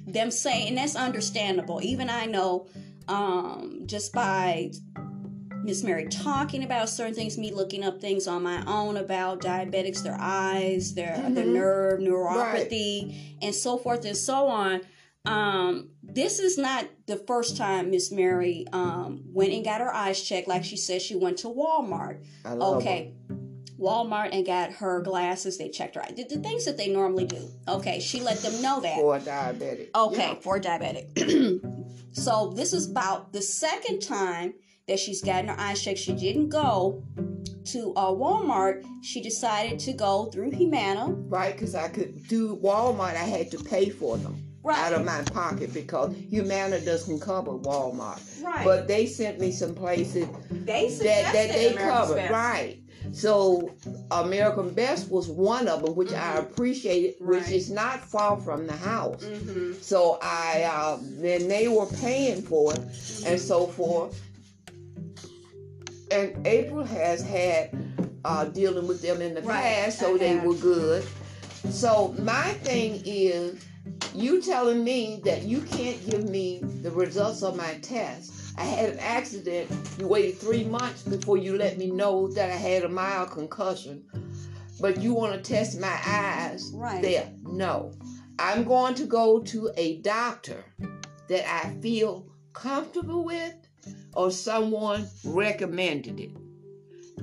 [0.07, 1.81] them saying, and that's understandable.
[1.83, 2.67] Even I know,
[3.07, 4.73] um, just by
[5.63, 10.03] Miss Mary talking about certain things, me looking up things on my own about diabetics,
[10.03, 11.35] their eyes, their mm-hmm.
[11.35, 13.37] their nerve neuropathy, right.
[13.43, 14.81] and so forth and so on.
[15.25, 20.21] Um, this is not the first time Miss Mary um, went and got her eyes
[20.21, 20.49] checked.
[20.49, 22.25] Like she said, she went to Walmart.
[22.45, 23.15] okay.
[23.79, 25.59] Walmart and got her glasses.
[25.59, 26.13] They checked her eye.
[26.15, 27.49] The, the things that they normally do.
[27.67, 28.97] Okay, she let them know that.
[28.97, 29.89] For diabetic.
[29.95, 30.35] Okay, yeah.
[30.35, 31.61] for diabetic.
[32.13, 34.55] so this is about the second time
[34.89, 35.99] that she's gotten her eyes checked.
[35.99, 37.03] She didn't go
[37.67, 38.85] to uh, Walmart.
[39.03, 41.07] She decided to go through Humana.
[41.11, 43.15] Right, because I could do Walmart.
[43.15, 44.37] I had to pay for them.
[44.65, 44.79] Right.
[44.79, 48.45] Out of my pocket because Humana doesn't cover Walmart.
[48.45, 48.65] Right.
[48.65, 52.15] But they sent me some places they that, that they cover.
[52.31, 52.79] Right.
[53.11, 53.75] So
[54.13, 56.39] American Best was one of them, which mm-hmm.
[56.39, 57.41] I appreciated, right.
[57.41, 59.25] which is not far from the house.
[59.25, 59.81] Mm-hmm.
[59.81, 63.27] So I uh, then they were paying for it mm-hmm.
[63.27, 64.21] and so forth.
[66.13, 67.77] And April has had
[68.25, 69.63] uh, dealing with them in the right.
[69.63, 71.05] past, so they were good.
[71.71, 73.65] So my thing is,
[74.15, 78.91] you telling me that you can't give me the results of my test I had
[78.91, 79.71] an accident.
[79.99, 84.05] You waited three months before you let me know that I had a mild concussion.
[84.81, 87.01] But you want to test my eyes right.
[87.01, 87.33] there.
[87.43, 87.93] No.
[88.39, 90.65] I'm going to go to a doctor
[91.29, 93.55] that I feel comfortable with
[94.15, 96.31] or someone recommended it.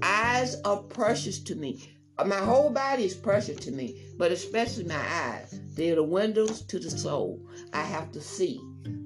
[0.02, 1.96] Eyes are precious to me.
[2.26, 5.60] My whole body is precious to me, but especially my eyes.
[5.74, 7.40] They're the windows to the soul.
[7.74, 8.62] I have to see.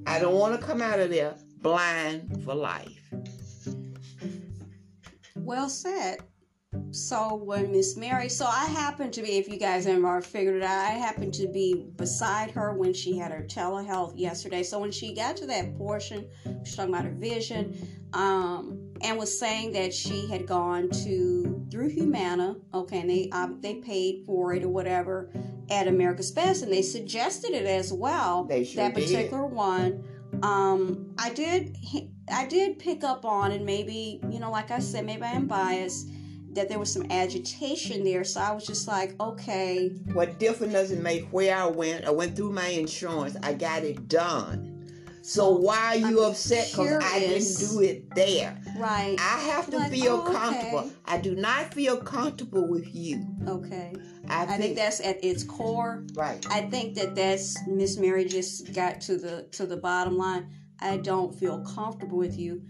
[0.07, 3.13] I don't want to come out of there blind for life.
[5.35, 6.19] Well said.
[6.91, 10.63] So when Miss Mary, so I happened to be, if you guys ever figured it
[10.63, 14.63] out, I happened to be beside her when she had her telehealth yesterday.
[14.63, 16.27] So when she got to that portion,
[16.63, 17.75] she's talking about her vision,
[18.13, 23.29] um, and was saying that she had gone to through Humana, okay, and they
[23.61, 25.31] they paid for it or whatever
[25.71, 28.43] at America's Best, and they suggested it as well.
[28.43, 29.55] They sure that particular did.
[29.55, 30.03] one
[30.41, 31.77] um, I did
[32.31, 35.47] I did pick up on, and maybe you know, like I said, maybe I am
[35.47, 36.09] biased
[36.53, 38.23] that there was some agitation there.
[38.23, 39.89] So I was just like, okay.
[40.13, 42.05] What difference does it make where I went?
[42.05, 43.35] I went through my insurance.
[43.43, 44.73] I got it done.
[45.25, 48.59] So why are you I'm upset because I didn't do it there?
[48.77, 49.15] Right.
[49.17, 50.79] I have to like, feel oh, comfortable.
[50.79, 50.89] Okay.
[51.05, 53.25] I do not feel comfortable with you.
[53.47, 53.93] Okay.
[54.27, 56.03] I think, I think, that's at its core.
[56.13, 56.45] Right.
[56.49, 60.49] I think that that's Miss Mary just got to the to the bottom line.
[60.81, 62.61] I don't feel comfortable with you.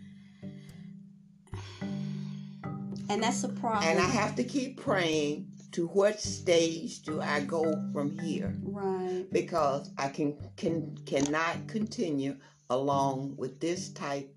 [3.14, 3.88] And that's a problem.
[3.88, 8.57] And I have to keep praying to what stage do I go from here?
[8.64, 9.28] Right.
[9.32, 12.38] Because I can can cannot continue
[12.72, 14.34] along with this type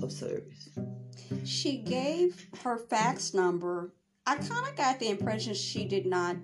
[0.00, 0.70] of service.
[1.44, 3.92] She gave her fax number.
[4.26, 6.36] I kind of got the impression she did not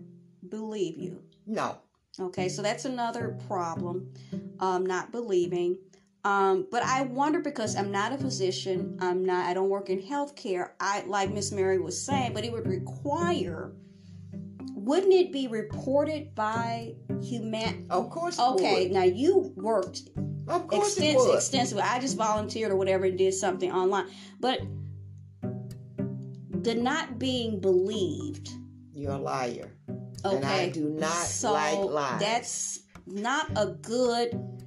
[0.50, 1.22] believe you.
[1.46, 1.78] No.
[2.20, 4.12] Okay, so that's another problem.
[4.60, 5.78] Um, not believing.
[6.28, 9.98] Um, but I wonder because I'm not a physician, I'm not, I don't work in
[9.98, 10.72] healthcare.
[10.78, 13.72] I like Miss Mary was saying, but it would require
[14.74, 17.86] wouldn't it be reported by human?
[17.90, 18.38] Of course.
[18.38, 20.02] Okay, now you worked
[20.48, 21.82] of course extens- extensively.
[21.82, 24.08] I just volunteered or whatever and did something online,
[24.38, 24.60] but
[25.40, 28.50] the not being believed.
[28.92, 29.72] You're a liar.
[30.24, 30.36] Okay.
[30.36, 32.20] And I do not so like lies.
[32.20, 34.57] That's not a good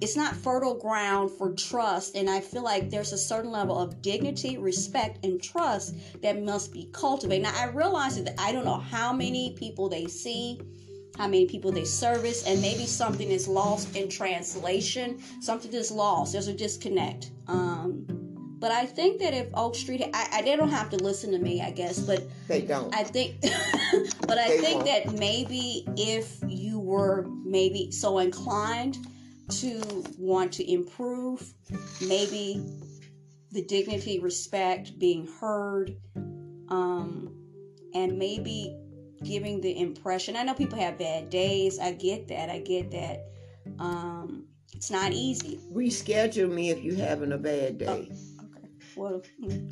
[0.00, 4.00] it's not fertile ground for trust and i feel like there's a certain level of
[4.02, 8.78] dignity respect and trust that must be cultivated now i realize that i don't know
[8.78, 10.60] how many people they see
[11.16, 16.32] how many people they service and maybe something is lost in translation something is lost
[16.32, 18.04] there's a disconnect um,
[18.58, 21.38] but I think that if Oak Street, I, I, they don't have to listen to
[21.38, 22.92] me, I guess, but they don't.
[22.94, 23.36] I think,
[24.22, 24.86] but I they think won't.
[24.86, 28.96] that maybe if you were maybe so inclined
[29.48, 31.52] to want to improve,
[32.06, 32.64] maybe
[33.52, 35.96] the dignity, respect, being heard,
[36.68, 37.32] um,
[37.94, 38.76] and maybe
[39.24, 40.36] giving the impression.
[40.36, 41.78] I know people have bad days.
[41.78, 42.50] I get that.
[42.50, 43.24] I get that.
[43.78, 45.58] Um, it's not easy.
[45.72, 47.86] Reschedule me if you're having a bad day.
[47.88, 48.68] Oh, okay.
[48.94, 49.68] Well, hmm.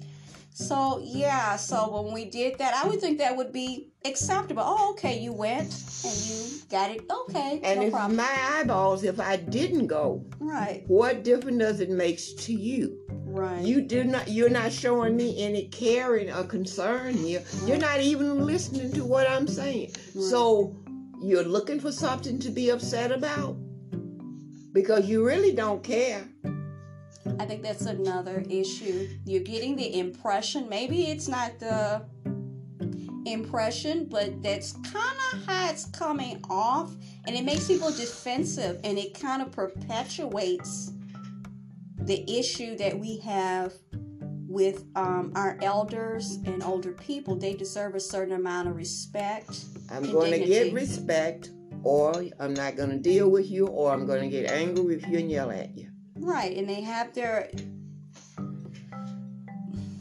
[0.54, 4.62] So yeah, so when we did that, I would think that would be acceptable.
[4.64, 5.62] Oh, okay, you went
[6.04, 7.04] and you got it.
[7.10, 8.16] Okay, and no if problem.
[8.16, 12.96] my eyeballs, if I didn't go, right, what difference does it make to you?
[13.24, 13.62] Right.
[13.62, 14.28] You do not.
[14.28, 17.40] You're not showing me any caring or concern here.
[17.40, 17.68] Right.
[17.68, 19.90] You're not even listening to what I'm saying.
[20.14, 20.24] Right.
[20.24, 20.76] So
[21.20, 23.56] you're looking for something to be upset about
[24.72, 26.28] because you really don't care.
[27.38, 29.08] I think that's another issue.
[29.24, 32.04] You're getting the impression, maybe it's not the
[33.26, 36.94] impression, but that's kind of how it's coming off,
[37.26, 40.92] and it makes people defensive and it kind of perpetuates
[41.98, 43.72] the issue that we have
[44.46, 47.34] with um, our elders and older people.
[47.34, 49.64] They deserve a certain amount of respect.
[49.90, 51.50] I'm going to get respect,
[51.82, 55.08] or I'm not going to deal with you, or I'm going to get angry with
[55.08, 55.88] you and yell at you.
[56.16, 57.50] Right, and they have their.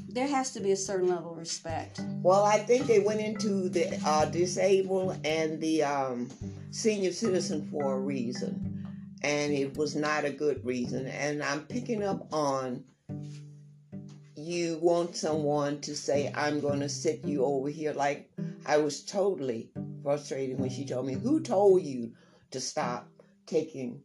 [0.10, 2.00] There has to be a certain level of respect.
[2.22, 6.30] Well, I think they went into the uh, disabled and the um,
[6.70, 8.88] senior citizen for a reason,
[9.24, 11.08] and it was not a good reason.
[11.08, 12.84] And I'm picking up on
[14.36, 17.94] you want someone to say, I'm going to sit you over here.
[17.94, 18.30] Like,
[18.66, 19.72] I was totally
[20.04, 22.12] frustrated when she told me, Who told you
[22.52, 23.10] to stop
[23.46, 24.02] taking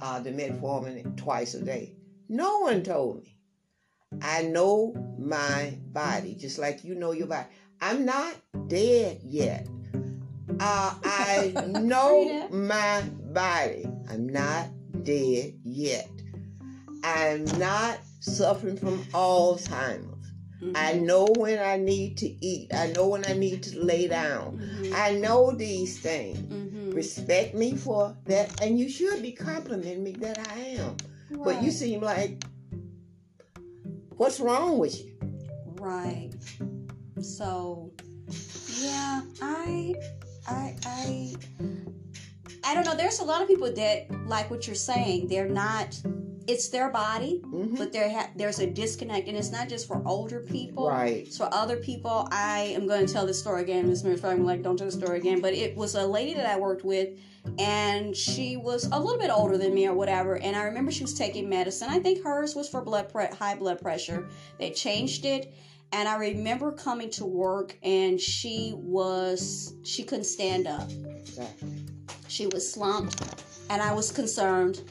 [0.00, 1.94] uh, the metformin twice a day.
[2.28, 3.36] No one told me.
[4.22, 7.46] I know my body, just like you know your body.
[7.80, 8.34] I'm not
[8.66, 9.66] dead yet.
[10.58, 13.86] Uh, I know my body.
[14.08, 14.68] I'm not
[15.04, 16.10] dead yet.
[17.04, 20.32] I'm not suffering from Alzheimer's.
[20.62, 20.72] Mm-hmm.
[20.76, 22.74] I know when I need to eat.
[22.74, 24.58] I know when I need to lay down.
[24.58, 24.92] Mm-hmm.
[24.94, 26.38] I know these things.
[26.38, 26.79] Mm-hmm.
[26.92, 30.96] Respect me for that, and you should be complimenting me that I am.
[31.30, 31.44] Right.
[31.44, 32.42] But you seem like,
[34.16, 35.18] what's wrong with you?
[35.76, 36.30] Right.
[37.20, 37.92] So,
[38.80, 39.94] yeah, I,
[40.48, 41.34] I, I,
[42.64, 42.96] I don't know.
[42.96, 45.28] There's a lot of people that like what you're saying.
[45.28, 46.00] They're not
[46.50, 47.76] it's their body, mm-hmm.
[47.76, 50.88] but there ha- there's a disconnect, and it's not just for older people.
[50.88, 51.18] Right.
[51.26, 52.26] It's for other people.
[52.32, 53.88] I am going to tell this story again.
[53.88, 56.58] Miss Mary's like, "Don't tell the story again." But it was a lady that I
[56.58, 57.10] worked with,
[57.60, 60.38] and she was a little bit older than me or whatever.
[60.38, 61.88] And I remember she was taking medicine.
[61.88, 64.28] I think hers was for blood pre- high blood pressure.
[64.58, 65.54] They changed it.
[65.92, 70.88] And I remember coming to work and she was, she couldn't stand up.
[72.28, 74.82] She was slumped and I was concerned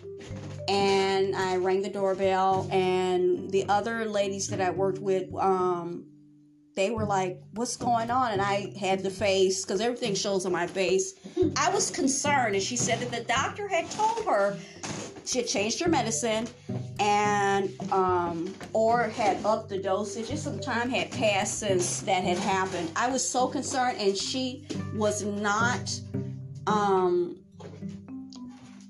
[0.70, 6.06] and I rang the doorbell, and the other ladies that I worked with, um,
[6.76, 10.52] they were like, "What's going on?" And I had the face because everything shows on
[10.52, 11.16] my face.
[11.58, 14.58] I was concerned, and she said that the doctor had told her
[15.26, 16.48] she had changed her medicine
[17.00, 20.30] and um, or had upped the dosage.
[20.30, 22.92] Just some time had passed since that had happened.
[22.96, 26.00] I was so concerned, and she was not.
[26.68, 27.38] Um,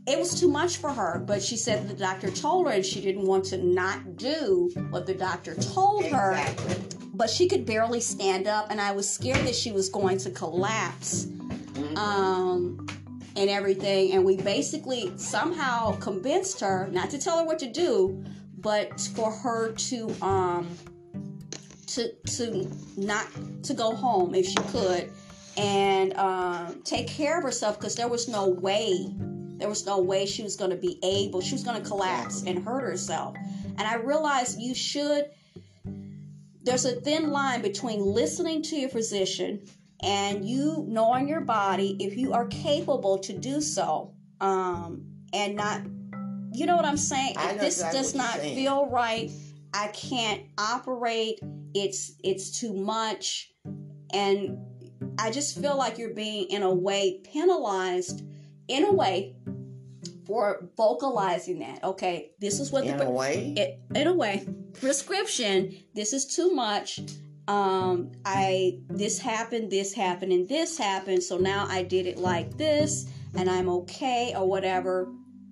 [0.10, 3.00] it was too much for her, but she said the doctor told her, and she
[3.00, 6.74] didn't want to not do what the doctor told exactly.
[6.74, 6.80] her.
[7.14, 10.32] But she could barely stand up, and I was scared that she was going to
[10.32, 11.26] collapse.
[11.26, 11.98] Mm-hmm.
[11.98, 12.88] Um,
[13.36, 14.14] and everything.
[14.14, 18.24] And we basically somehow convinced her not to tell her what to do,
[18.58, 20.68] but for her to um
[21.88, 23.28] to to not
[23.64, 25.12] to go home if she could
[25.58, 29.14] and um, take care of herself because there was no way
[29.60, 32.44] there was no way she was going to be able she was going to collapse
[32.44, 33.36] and hurt herself.
[33.78, 35.30] And i realized you should
[36.64, 39.62] there's a thin line between listening to your physician
[40.02, 45.82] and you knowing your body if you are capable to do so um, and not
[46.52, 47.36] you know what i'm saying?
[47.38, 49.32] If this exactly does not feel right
[49.74, 51.40] i can't operate
[51.76, 53.52] it's it's too much.
[54.14, 54.58] And
[55.20, 58.24] i just feel like you're being in a way penalized
[58.70, 59.36] in a way
[60.26, 64.48] for vocalizing that okay this is what in the a way it, in a way
[64.80, 67.02] prescription this is too much
[67.50, 71.24] um, I this happened, this happened, and this happened.
[71.24, 75.12] So now I did it like this, and I'm okay or whatever.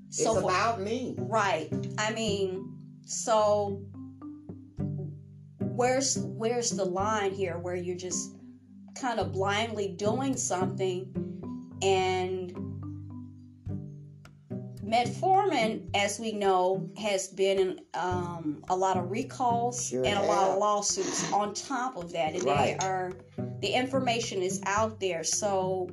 [0.10, 1.70] So it's about me, right?
[1.98, 2.72] I mean,
[3.04, 3.82] so
[5.60, 8.36] where's where's the line here where you're just
[8.94, 11.12] kind of blindly doing something
[11.82, 12.47] and
[14.88, 20.22] Metformin, as we know, has been in um, a lot of recalls sure and a
[20.22, 22.34] lot of lawsuits on top of that.
[22.34, 22.80] And right.
[22.80, 23.12] they are
[23.60, 25.26] the information is out there.
[25.26, 25.90] So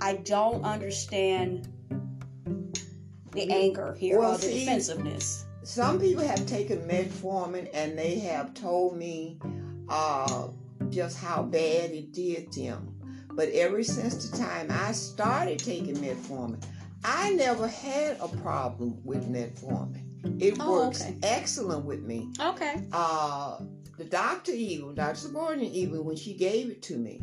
[0.00, 1.68] I don't understand
[3.32, 5.44] the anger here well, or the see, defensiveness.
[5.62, 9.38] Some people have taken metformin and they have told me
[9.90, 10.48] uh,
[10.88, 12.96] just how bad it did them.
[13.32, 16.62] But ever since the time I started taking metformin,
[17.04, 20.42] I never had a problem with metformin.
[20.42, 21.16] It oh, works okay.
[21.22, 22.30] excellent with me.
[22.38, 22.84] Okay.
[22.92, 23.58] Uh,
[23.96, 25.16] the doctor even, Dr.
[25.16, 27.22] Subordinate even, when she gave it to me,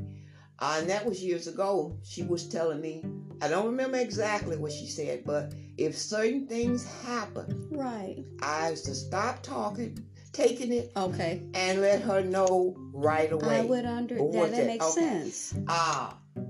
[0.59, 3.03] uh, and that was years ago, she was telling me,
[3.41, 8.81] I don't remember exactly what she said, but if certain things happen, right, I was
[8.83, 10.03] to stop talking,
[10.33, 13.59] taking it, okay, and let her know right away.
[13.59, 15.01] I would under that, that, that makes okay.
[15.01, 15.55] sense.
[15.67, 16.41] Ah, uh,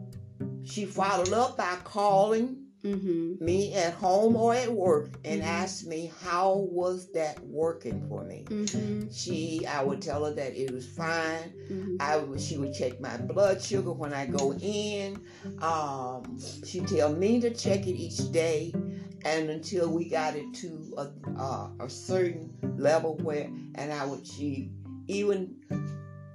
[0.64, 3.44] she followed up by calling mm-hmm.
[3.44, 5.50] me at home or at work and mm-hmm.
[5.50, 8.46] asked me how was that working for me.
[8.48, 9.12] Mm-hmm.
[9.12, 11.54] She, I would tell her that it was fine.
[11.72, 11.96] Mm-hmm.
[12.00, 15.22] I would, she would check my blood sugar when I go in.
[15.62, 18.74] Um, she tell me to check it each day,
[19.26, 24.26] and until we got it to a, uh, a certain level where, and I would
[24.26, 24.72] she
[25.08, 25.56] even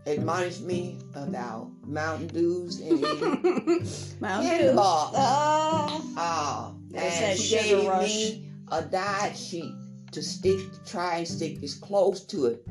[0.06, 3.00] admonished me about Mountain Dews and
[4.20, 4.76] Mountain Dews.
[4.76, 6.76] Oh, oh.
[6.94, 8.08] and rush.
[8.08, 9.74] me a diet sheet
[10.12, 12.66] to stick, try and stick as close to it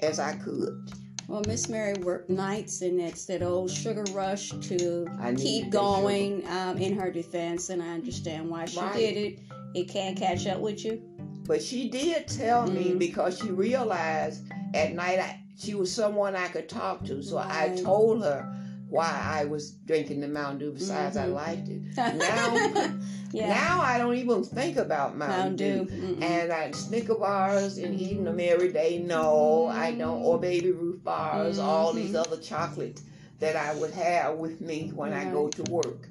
[0.00, 0.90] as I could.
[1.28, 5.06] Well, Miss Mary worked nights, and it's that old sugar rush to
[5.36, 8.94] keep going um, in her defense, and I understand why she right.
[8.94, 9.38] did it.
[9.74, 11.02] It can't catch up with you.
[11.46, 12.74] But she did tell mm-hmm.
[12.74, 17.22] me because she realized at night I, she was someone I could talk to.
[17.22, 17.72] So right.
[17.72, 18.54] I told her
[18.88, 20.72] why I was drinking the Mountain Dew.
[20.72, 21.26] Besides, mm-hmm.
[21.26, 21.82] I liked it.
[22.16, 23.48] Now, yeah.
[23.48, 26.14] now I don't even think about Mountain, Mountain Dew.
[26.14, 26.18] Dew.
[26.22, 28.98] And I Snicker bars and eating them every day.
[28.98, 29.78] No, mm-hmm.
[29.78, 30.22] I don't.
[30.22, 31.58] Or Baby Ruth bars.
[31.58, 31.68] Mm-hmm.
[31.68, 33.02] All these other chocolates
[33.40, 36.08] that I would have with me when I go to work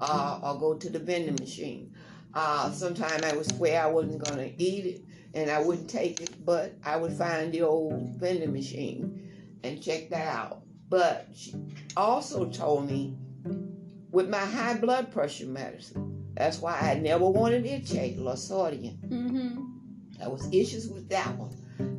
[0.00, 1.94] uh, or go to the vending machine.
[2.34, 5.04] Uh, sometimes I would swear I wasn't going to eat it
[5.38, 9.30] and I wouldn't take it, but I would find the old vending machine
[9.62, 10.62] and check that out.
[10.88, 11.54] But she
[11.96, 13.16] also told me
[14.10, 18.98] with my high blood pressure medicine, that's why I never wanted it checked, Losartan.
[19.08, 19.64] Mm-hmm.
[20.18, 21.54] There was issues with that one,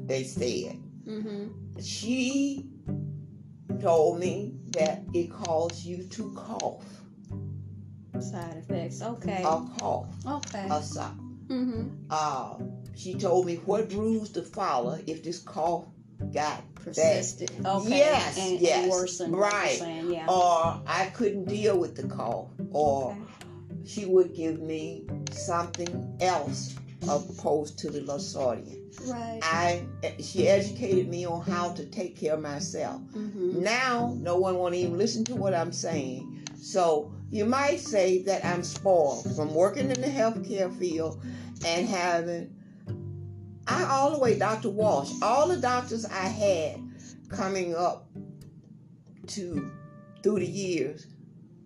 [0.06, 0.78] they said.
[1.08, 1.80] Mm-hmm.
[1.82, 2.70] She
[3.80, 6.84] told me that it caused you to cough.
[8.20, 9.44] Side effects, okay.
[9.44, 10.08] A cough.
[10.26, 10.68] Okay.
[10.70, 11.16] A side.
[11.48, 11.88] Mm-hmm.
[12.10, 12.56] Uh,
[13.00, 15.86] she told me what rules to follow if this cough
[16.34, 17.50] got persisted.
[17.66, 17.90] Okay.
[17.90, 18.84] Yes, and, yes.
[18.84, 19.80] And worsened, right.
[20.06, 20.28] Yeah.
[20.28, 22.50] Or I couldn't deal with the cough.
[22.72, 23.22] Or okay.
[23.86, 26.76] she would give me something else
[27.08, 28.76] opposed to the Losartan.
[29.08, 29.40] Right.
[29.44, 29.86] I
[30.20, 33.00] she educated me on how to take care of myself.
[33.14, 33.64] Mm-hmm.
[33.64, 36.48] Now no one won't even listen to what I'm saying.
[36.58, 41.24] So you might say that I'm spoiled from working in the healthcare field
[41.66, 42.56] and having
[43.70, 44.70] I all the way Dr.
[44.70, 46.82] Walsh, all the doctors I had
[47.30, 48.08] coming up
[49.28, 49.72] to
[50.24, 51.08] through the years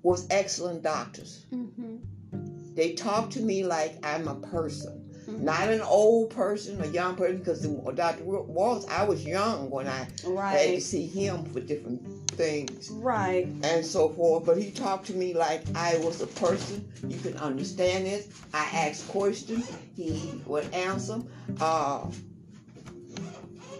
[0.01, 1.45] was excellent doctors.
[1.51, 2.75] Mm-hmm.
[2.75, 5.02] They talked to me like I'm a person.
[5.33, 5.45] Mm-hmm.
[5.45, 7.65] Not an old person, a young person, because
[7.95, 8.23] Dr.
[8.23, 10.51] Walsh, I was young when I right.
[10.51, 12.91] had to see him for different things.
[12.91, 13.47] Right.
[13.63, 14.45] And so forth.
[14.45, 16.87] But he talked to me like I was a person.
[17.07, 18.27] You can understand it.
[18.53, 19.71] I asked questions.
[19.95, 21.21] He would answer.
[21.59, 22.05] Uh,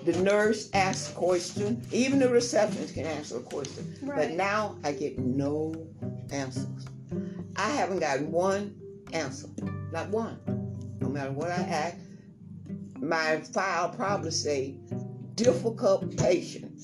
[0.05, 1.85] the nurse asks a question.
[1.91, 3.95] Even the receptionist can answer a question.
[4.01, 4.17] Right.
[4.17, 5.73] But now I get no
[6.31, 6.87] answers.
[7.55, 8.75] I haven't gotten one
[9.13, 9.47] answer.
[9.91, 10.39] Not one.
[11.13, 11.97] Matter what I ask,
[12.99, 14.79] my file probably say
[15.35, 16.81] difficult patient.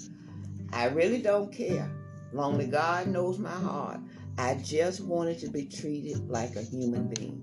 [0.72, 1.92] I really don't care.
[2.38, 4.00] Only God knows my heart.
[4.38, 7.42] I just wanted to be treated like a human being.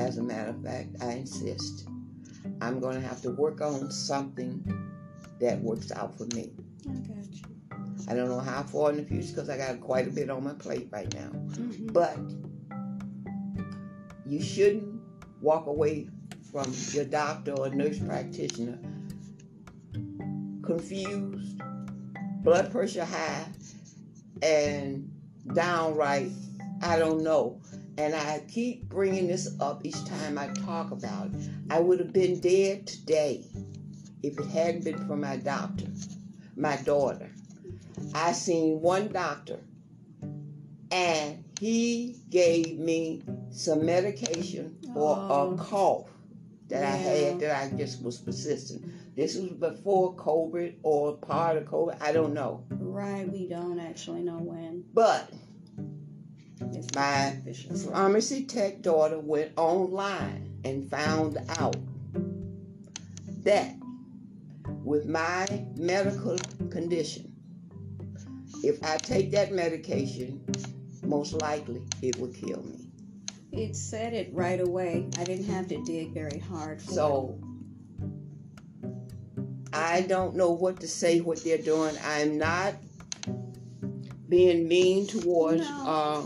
[0.00, 1.86] As a matter of fact, I insist.
[2.62, 4.64] I'm going to have to work on something
[5.38, 6.50] that works out for me.
[6.88, 7.42] I got you.
[8.08, 10.44] I don't know how far in the future because I got quite a bit on
[10.44, 11.28] my plate right now.
[11.28, 11.88] Mm-hmm.
[11.88, 12.16] But
[14.24, 14.95] you shouldn't
[15.40, 16.08] walk away
[16.50, 18.78] from your doctor or nurse practitioner
[20.66, 21.60] confused,
[22.42, 23.46] blood pressure high,
[24.42, 25.10] and
[25.54, 26.30] downright,
[26.82, 27.60] I don't know.
[27.98, 31.48] And I keep bringing this up each time I talk about it.
[31.70, 33.46] I would have been dead today
[34.22, 35.86] if it hadn't been for my doctor,
[36.56, 37.30] my daughter.
[38.14, 39.60] I seen one doctor
[40.90, 45.54] and he gave me some medication for oh.
[45.54, 46.08] a cough
[46.68, 46.88] that yeah.
[46.88, 48.84] I had that I just was persistent.
[49.16, 52.00] This was before COVID or part of COVID.
[52.02, 52.64] I don't know.
[52.70, 54.84] Right, we don't actually know when.
[54.92, 55.30] But
[56.72, 57.36] it's my
[57.92, 61.76] pharmacy tech daughter went online and found out
[63.44, 63.76] that
[64.84, 65.46] with my
[65.76, 66.36] medical
[66.70, 67.32] condition,
[68.62, 70.44] if I take that medication,
[71.06, 72.88] most likely it would kill me.
[73.52, 75.08] It said it right away.
[75.18, 76.80] I didn't have to dig very hard.
[76.80, 77.38] so
[78.82, 78.88] it.
[79.72, 81.20] I don't know what to say.
[81.20, 81.96] What they're doing.
[82.04, 82.74] I'm not
[84.28, 85.84] being mean towards no.
[85.86, 86.22] uh,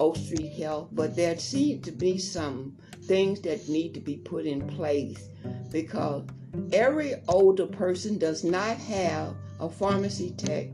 [0.00, 4.46] Oak Street Health, but there seem to be some things that need to be put
[4.46, 5.28] in place
[5.70, 6.24] because
[6.72, 10.68] every older person does not have a pharmacy tech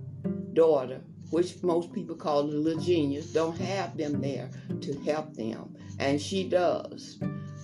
[0.54, 1.00] daughter
[1.30, 4.50] which most people call the little genius, don't have them there
[4.80, 5.76] to help them.
[5.98, 7.18] And she does.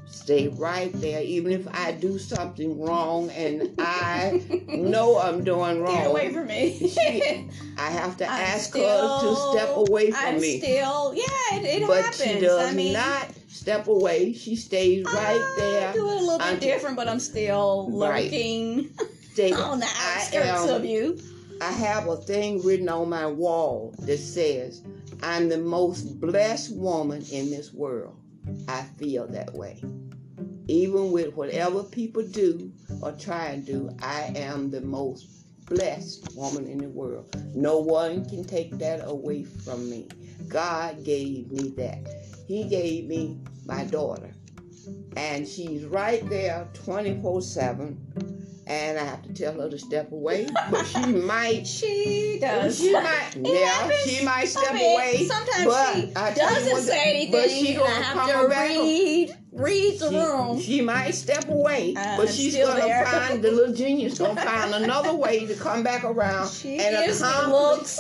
[0.09, 5.97] Stay right there, even if I do something wrong and I know I'm doing wrong.
[5.97, 6.89] Get away from me.
[6.89, 10.61] she, I have to I'm ask still, her to step away from I'm me.
[10.61, 12.23] Still, yeah, it, it but happens.
[12.23, 14.33] she does I mean, not step away.
[14.33, 15.93] She stays right I there.
[15.93, 19.53] do it a little bit different, but I'm still lurking right.
[19.53, 21.19] on the outskirts am, of you.
[21.61, 24.83] I have a thing written on my wall that says,
[25.23, 28.17] I'm the most blessed woman in this world.
[28.69, 29.83] I feel that way.
[30.69, 36.67] Even with whatever people do or try and do, I am the most blessed woman
[36.67, 37.35] in the world.
[37.55, 40.09] No one can take that away from me.
[40.49, 42.07] God gave me that.
[42.47, 44.35] He gave me my daughter.
[45.17, 50.49] And she's right there 24 7 and I have to tell her to step away.
[50.71, 51.67] But she might.
[51.67, 52.79] she does.
[52.79, 53.31] She might.
[53.37, 55.25] yeah, she might step I mean, away.
[55.27, 57.33] Sometimes but she I doesn't say anything.
[57.33, 59.37] But she gonna have to read.
[59.53, 60.61] Read the she, room.
[60.61, 63.07] She might step away, uh, but she's gonna there.
[63.07, 67.97] find the little genius gonna find another way to come back around she and accomplish,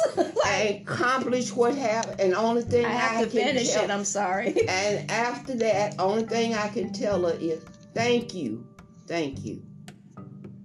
[0.46, 2.20] and accomplish what happened.
[2.20, 3.90] And only thing I have I to finish tell, it.
[3.90, 4.54] I'm sorry.
[4.68, 7.64] And after that, only thing I can tell her is
[7.94, 8.66] thank you,
[9.06, 9.62] thank you.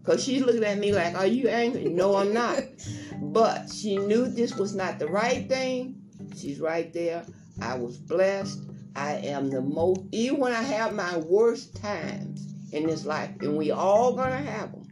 [0.04, 1.86] Because she's looking at me like, Are you angry?
[1.86, 2.64] No, I'm not.
[3.22, 6.02] but she knew this was not the right thing.
[6.36, 7.26] She's right there.
[7.62, 8.60] I was blessed.
[8.96, 13.58] I am the most, even when I have my worst times in this life, and
[13.58, 14.90] we all gonna have them.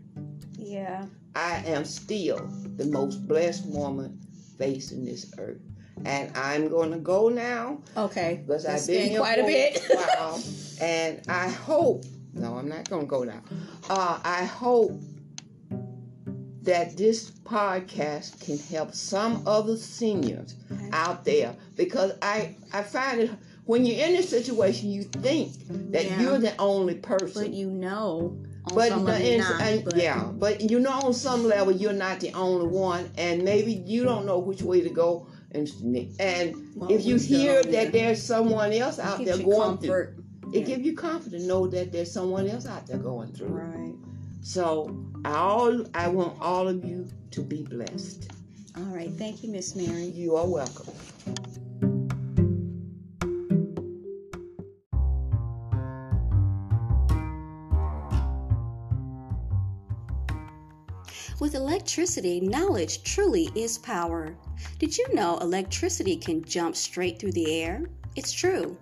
[0.57, 1.05] Yeah.
[1.35, 4.19] I am still the most blessed woman
[4.57, 5.61] facing this earth.
[6.05, 7.81] And I'm going to go now.
[7.97, 8.43] Okay.
[8.45, 9.81] Because I've been, been quite a bit.
[9.89, 10.41] while.
[10.81, 12.05] and I hope
[12.39, 13.41] no, I'm not going to go now.
[13.89, 14.99] Uh, I hope
[16.63, 20.55] that this podcast can help some other seniors
[20.91, 23.31] out there because I, I find it
[23.69, 25.53] when you're in this situation, you think
[25.91, 26.19] that yeah.
[26.19, 27.43] you're the only person.
[27.43, 28.35] But you know.
[28.73, 32.33] but, the, not, and, but yeah, but you know on some level you're not the
[32.33, 35.27] only one, and maybe you don't know which way to go.
[35.51, 35.69] And,
[36.19, 39.85] and well, if you hear that there's someone else out there going comfort.
[39.85, 40.18] through,
[40.51, 40.65] it yeah.
[40.65, 43.49] gives you comfort to know that there's someone else out there going through.
[43.49, 43.93] Right.
[44.41, 48.31] So I all I want all of you to be blessed.
[48.77, 49.11] All right.
[49.11, 50.05] Thank you, Miss Mary.
[50.05, 50.93] You are welcome.
[61.39, 64.35] With electricity, knowledge truly is power.
[64.77, 67.85] Did you know electricity can jump straight through the air?
[68.15, 68.77] It's true.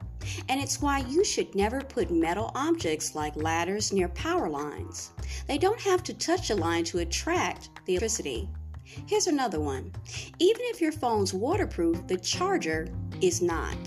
[0.50, 5.12] And it's why you should never put metal objects like ladders near power lines.
[5.48, 8.50] They don't have to touch a line to attract the electricity.
[9.06, 9.92] Here's another one.
[10.40, 12.88] Even if your phone's waterproof, the charger
[13.22, 13.78] is not.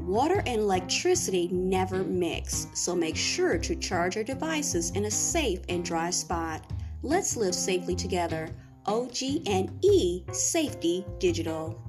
[0.00, 5.60] Water and electricity never mix, so make sure to charge your devices in a safe
[5.68, 6.64] and dry spot.
[7.02, 8.48] Let's live safely together.
[8.86, 11.80] OG and E Safety Digital.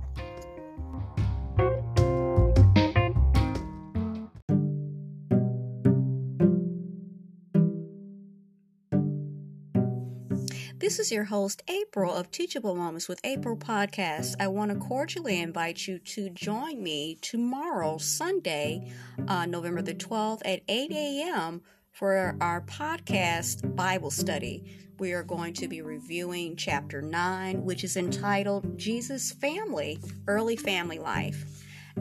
[10.91, 14.35] This is your host, April of Teachable Moments with April podcast.
[14.41, 18.91] I want to cordially invite you to join me tomorrow, Sunday,
[19.25, 21.61] uh, November the 12th at 8 a.m.
[21.93, 24.65] for our podcast Bible study.
[24.99, 30.99] We are going to be reviewing chapter 9, which is entitled Jesus' Family, Early Family
[30.99, 31.45] Life.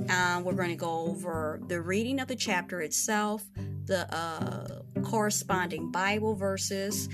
[0.08, 3.44] Um, we're going to go over the reading of the chapter itself,
[3.84, 7.08] the uh, corresponding Bible verses,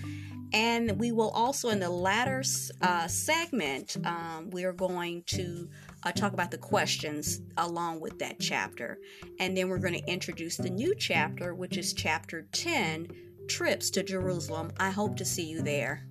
[0.57, 2.43] and we will also, in the latter
[2.81, 5.69] uh, segment, um, we are going to
[6.03, 8.99] uh, talk about the questions along with that chapter.
[9.39, 13.07] And then we're going to introduce the new chapter, which is chapter 10
[13.49, 14.73] Trips to Jerusalem.
[14.81, 16.07] I hope to see you there.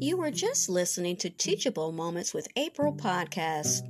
[0.00, 3.82] You were just listening to Teachable Moments with April podcast.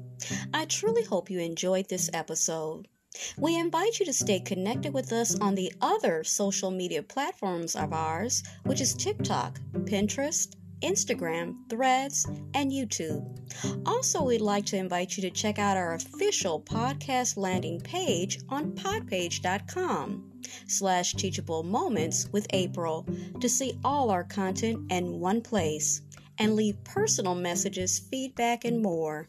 [0.54, 2.88] I truly hope you enjoyed this episode.
[3.36, 7.92] We invite you to stay connected with us on the other social media platforms of
[7.92, 13.24] ours, which is TikTok, Pinterest, Instagram, Threads, and YouTube.
[13.86, 18.72] Also, we'd like to invite you to check out our official podcast landing page on
[18.72, 20.32] podpage.com
[20.66, 23.06] slash teachable moments with April
[23.40, 26.02] to see all our content in one place
[26.38, 29.28] and leave personal messages, feedback, and more.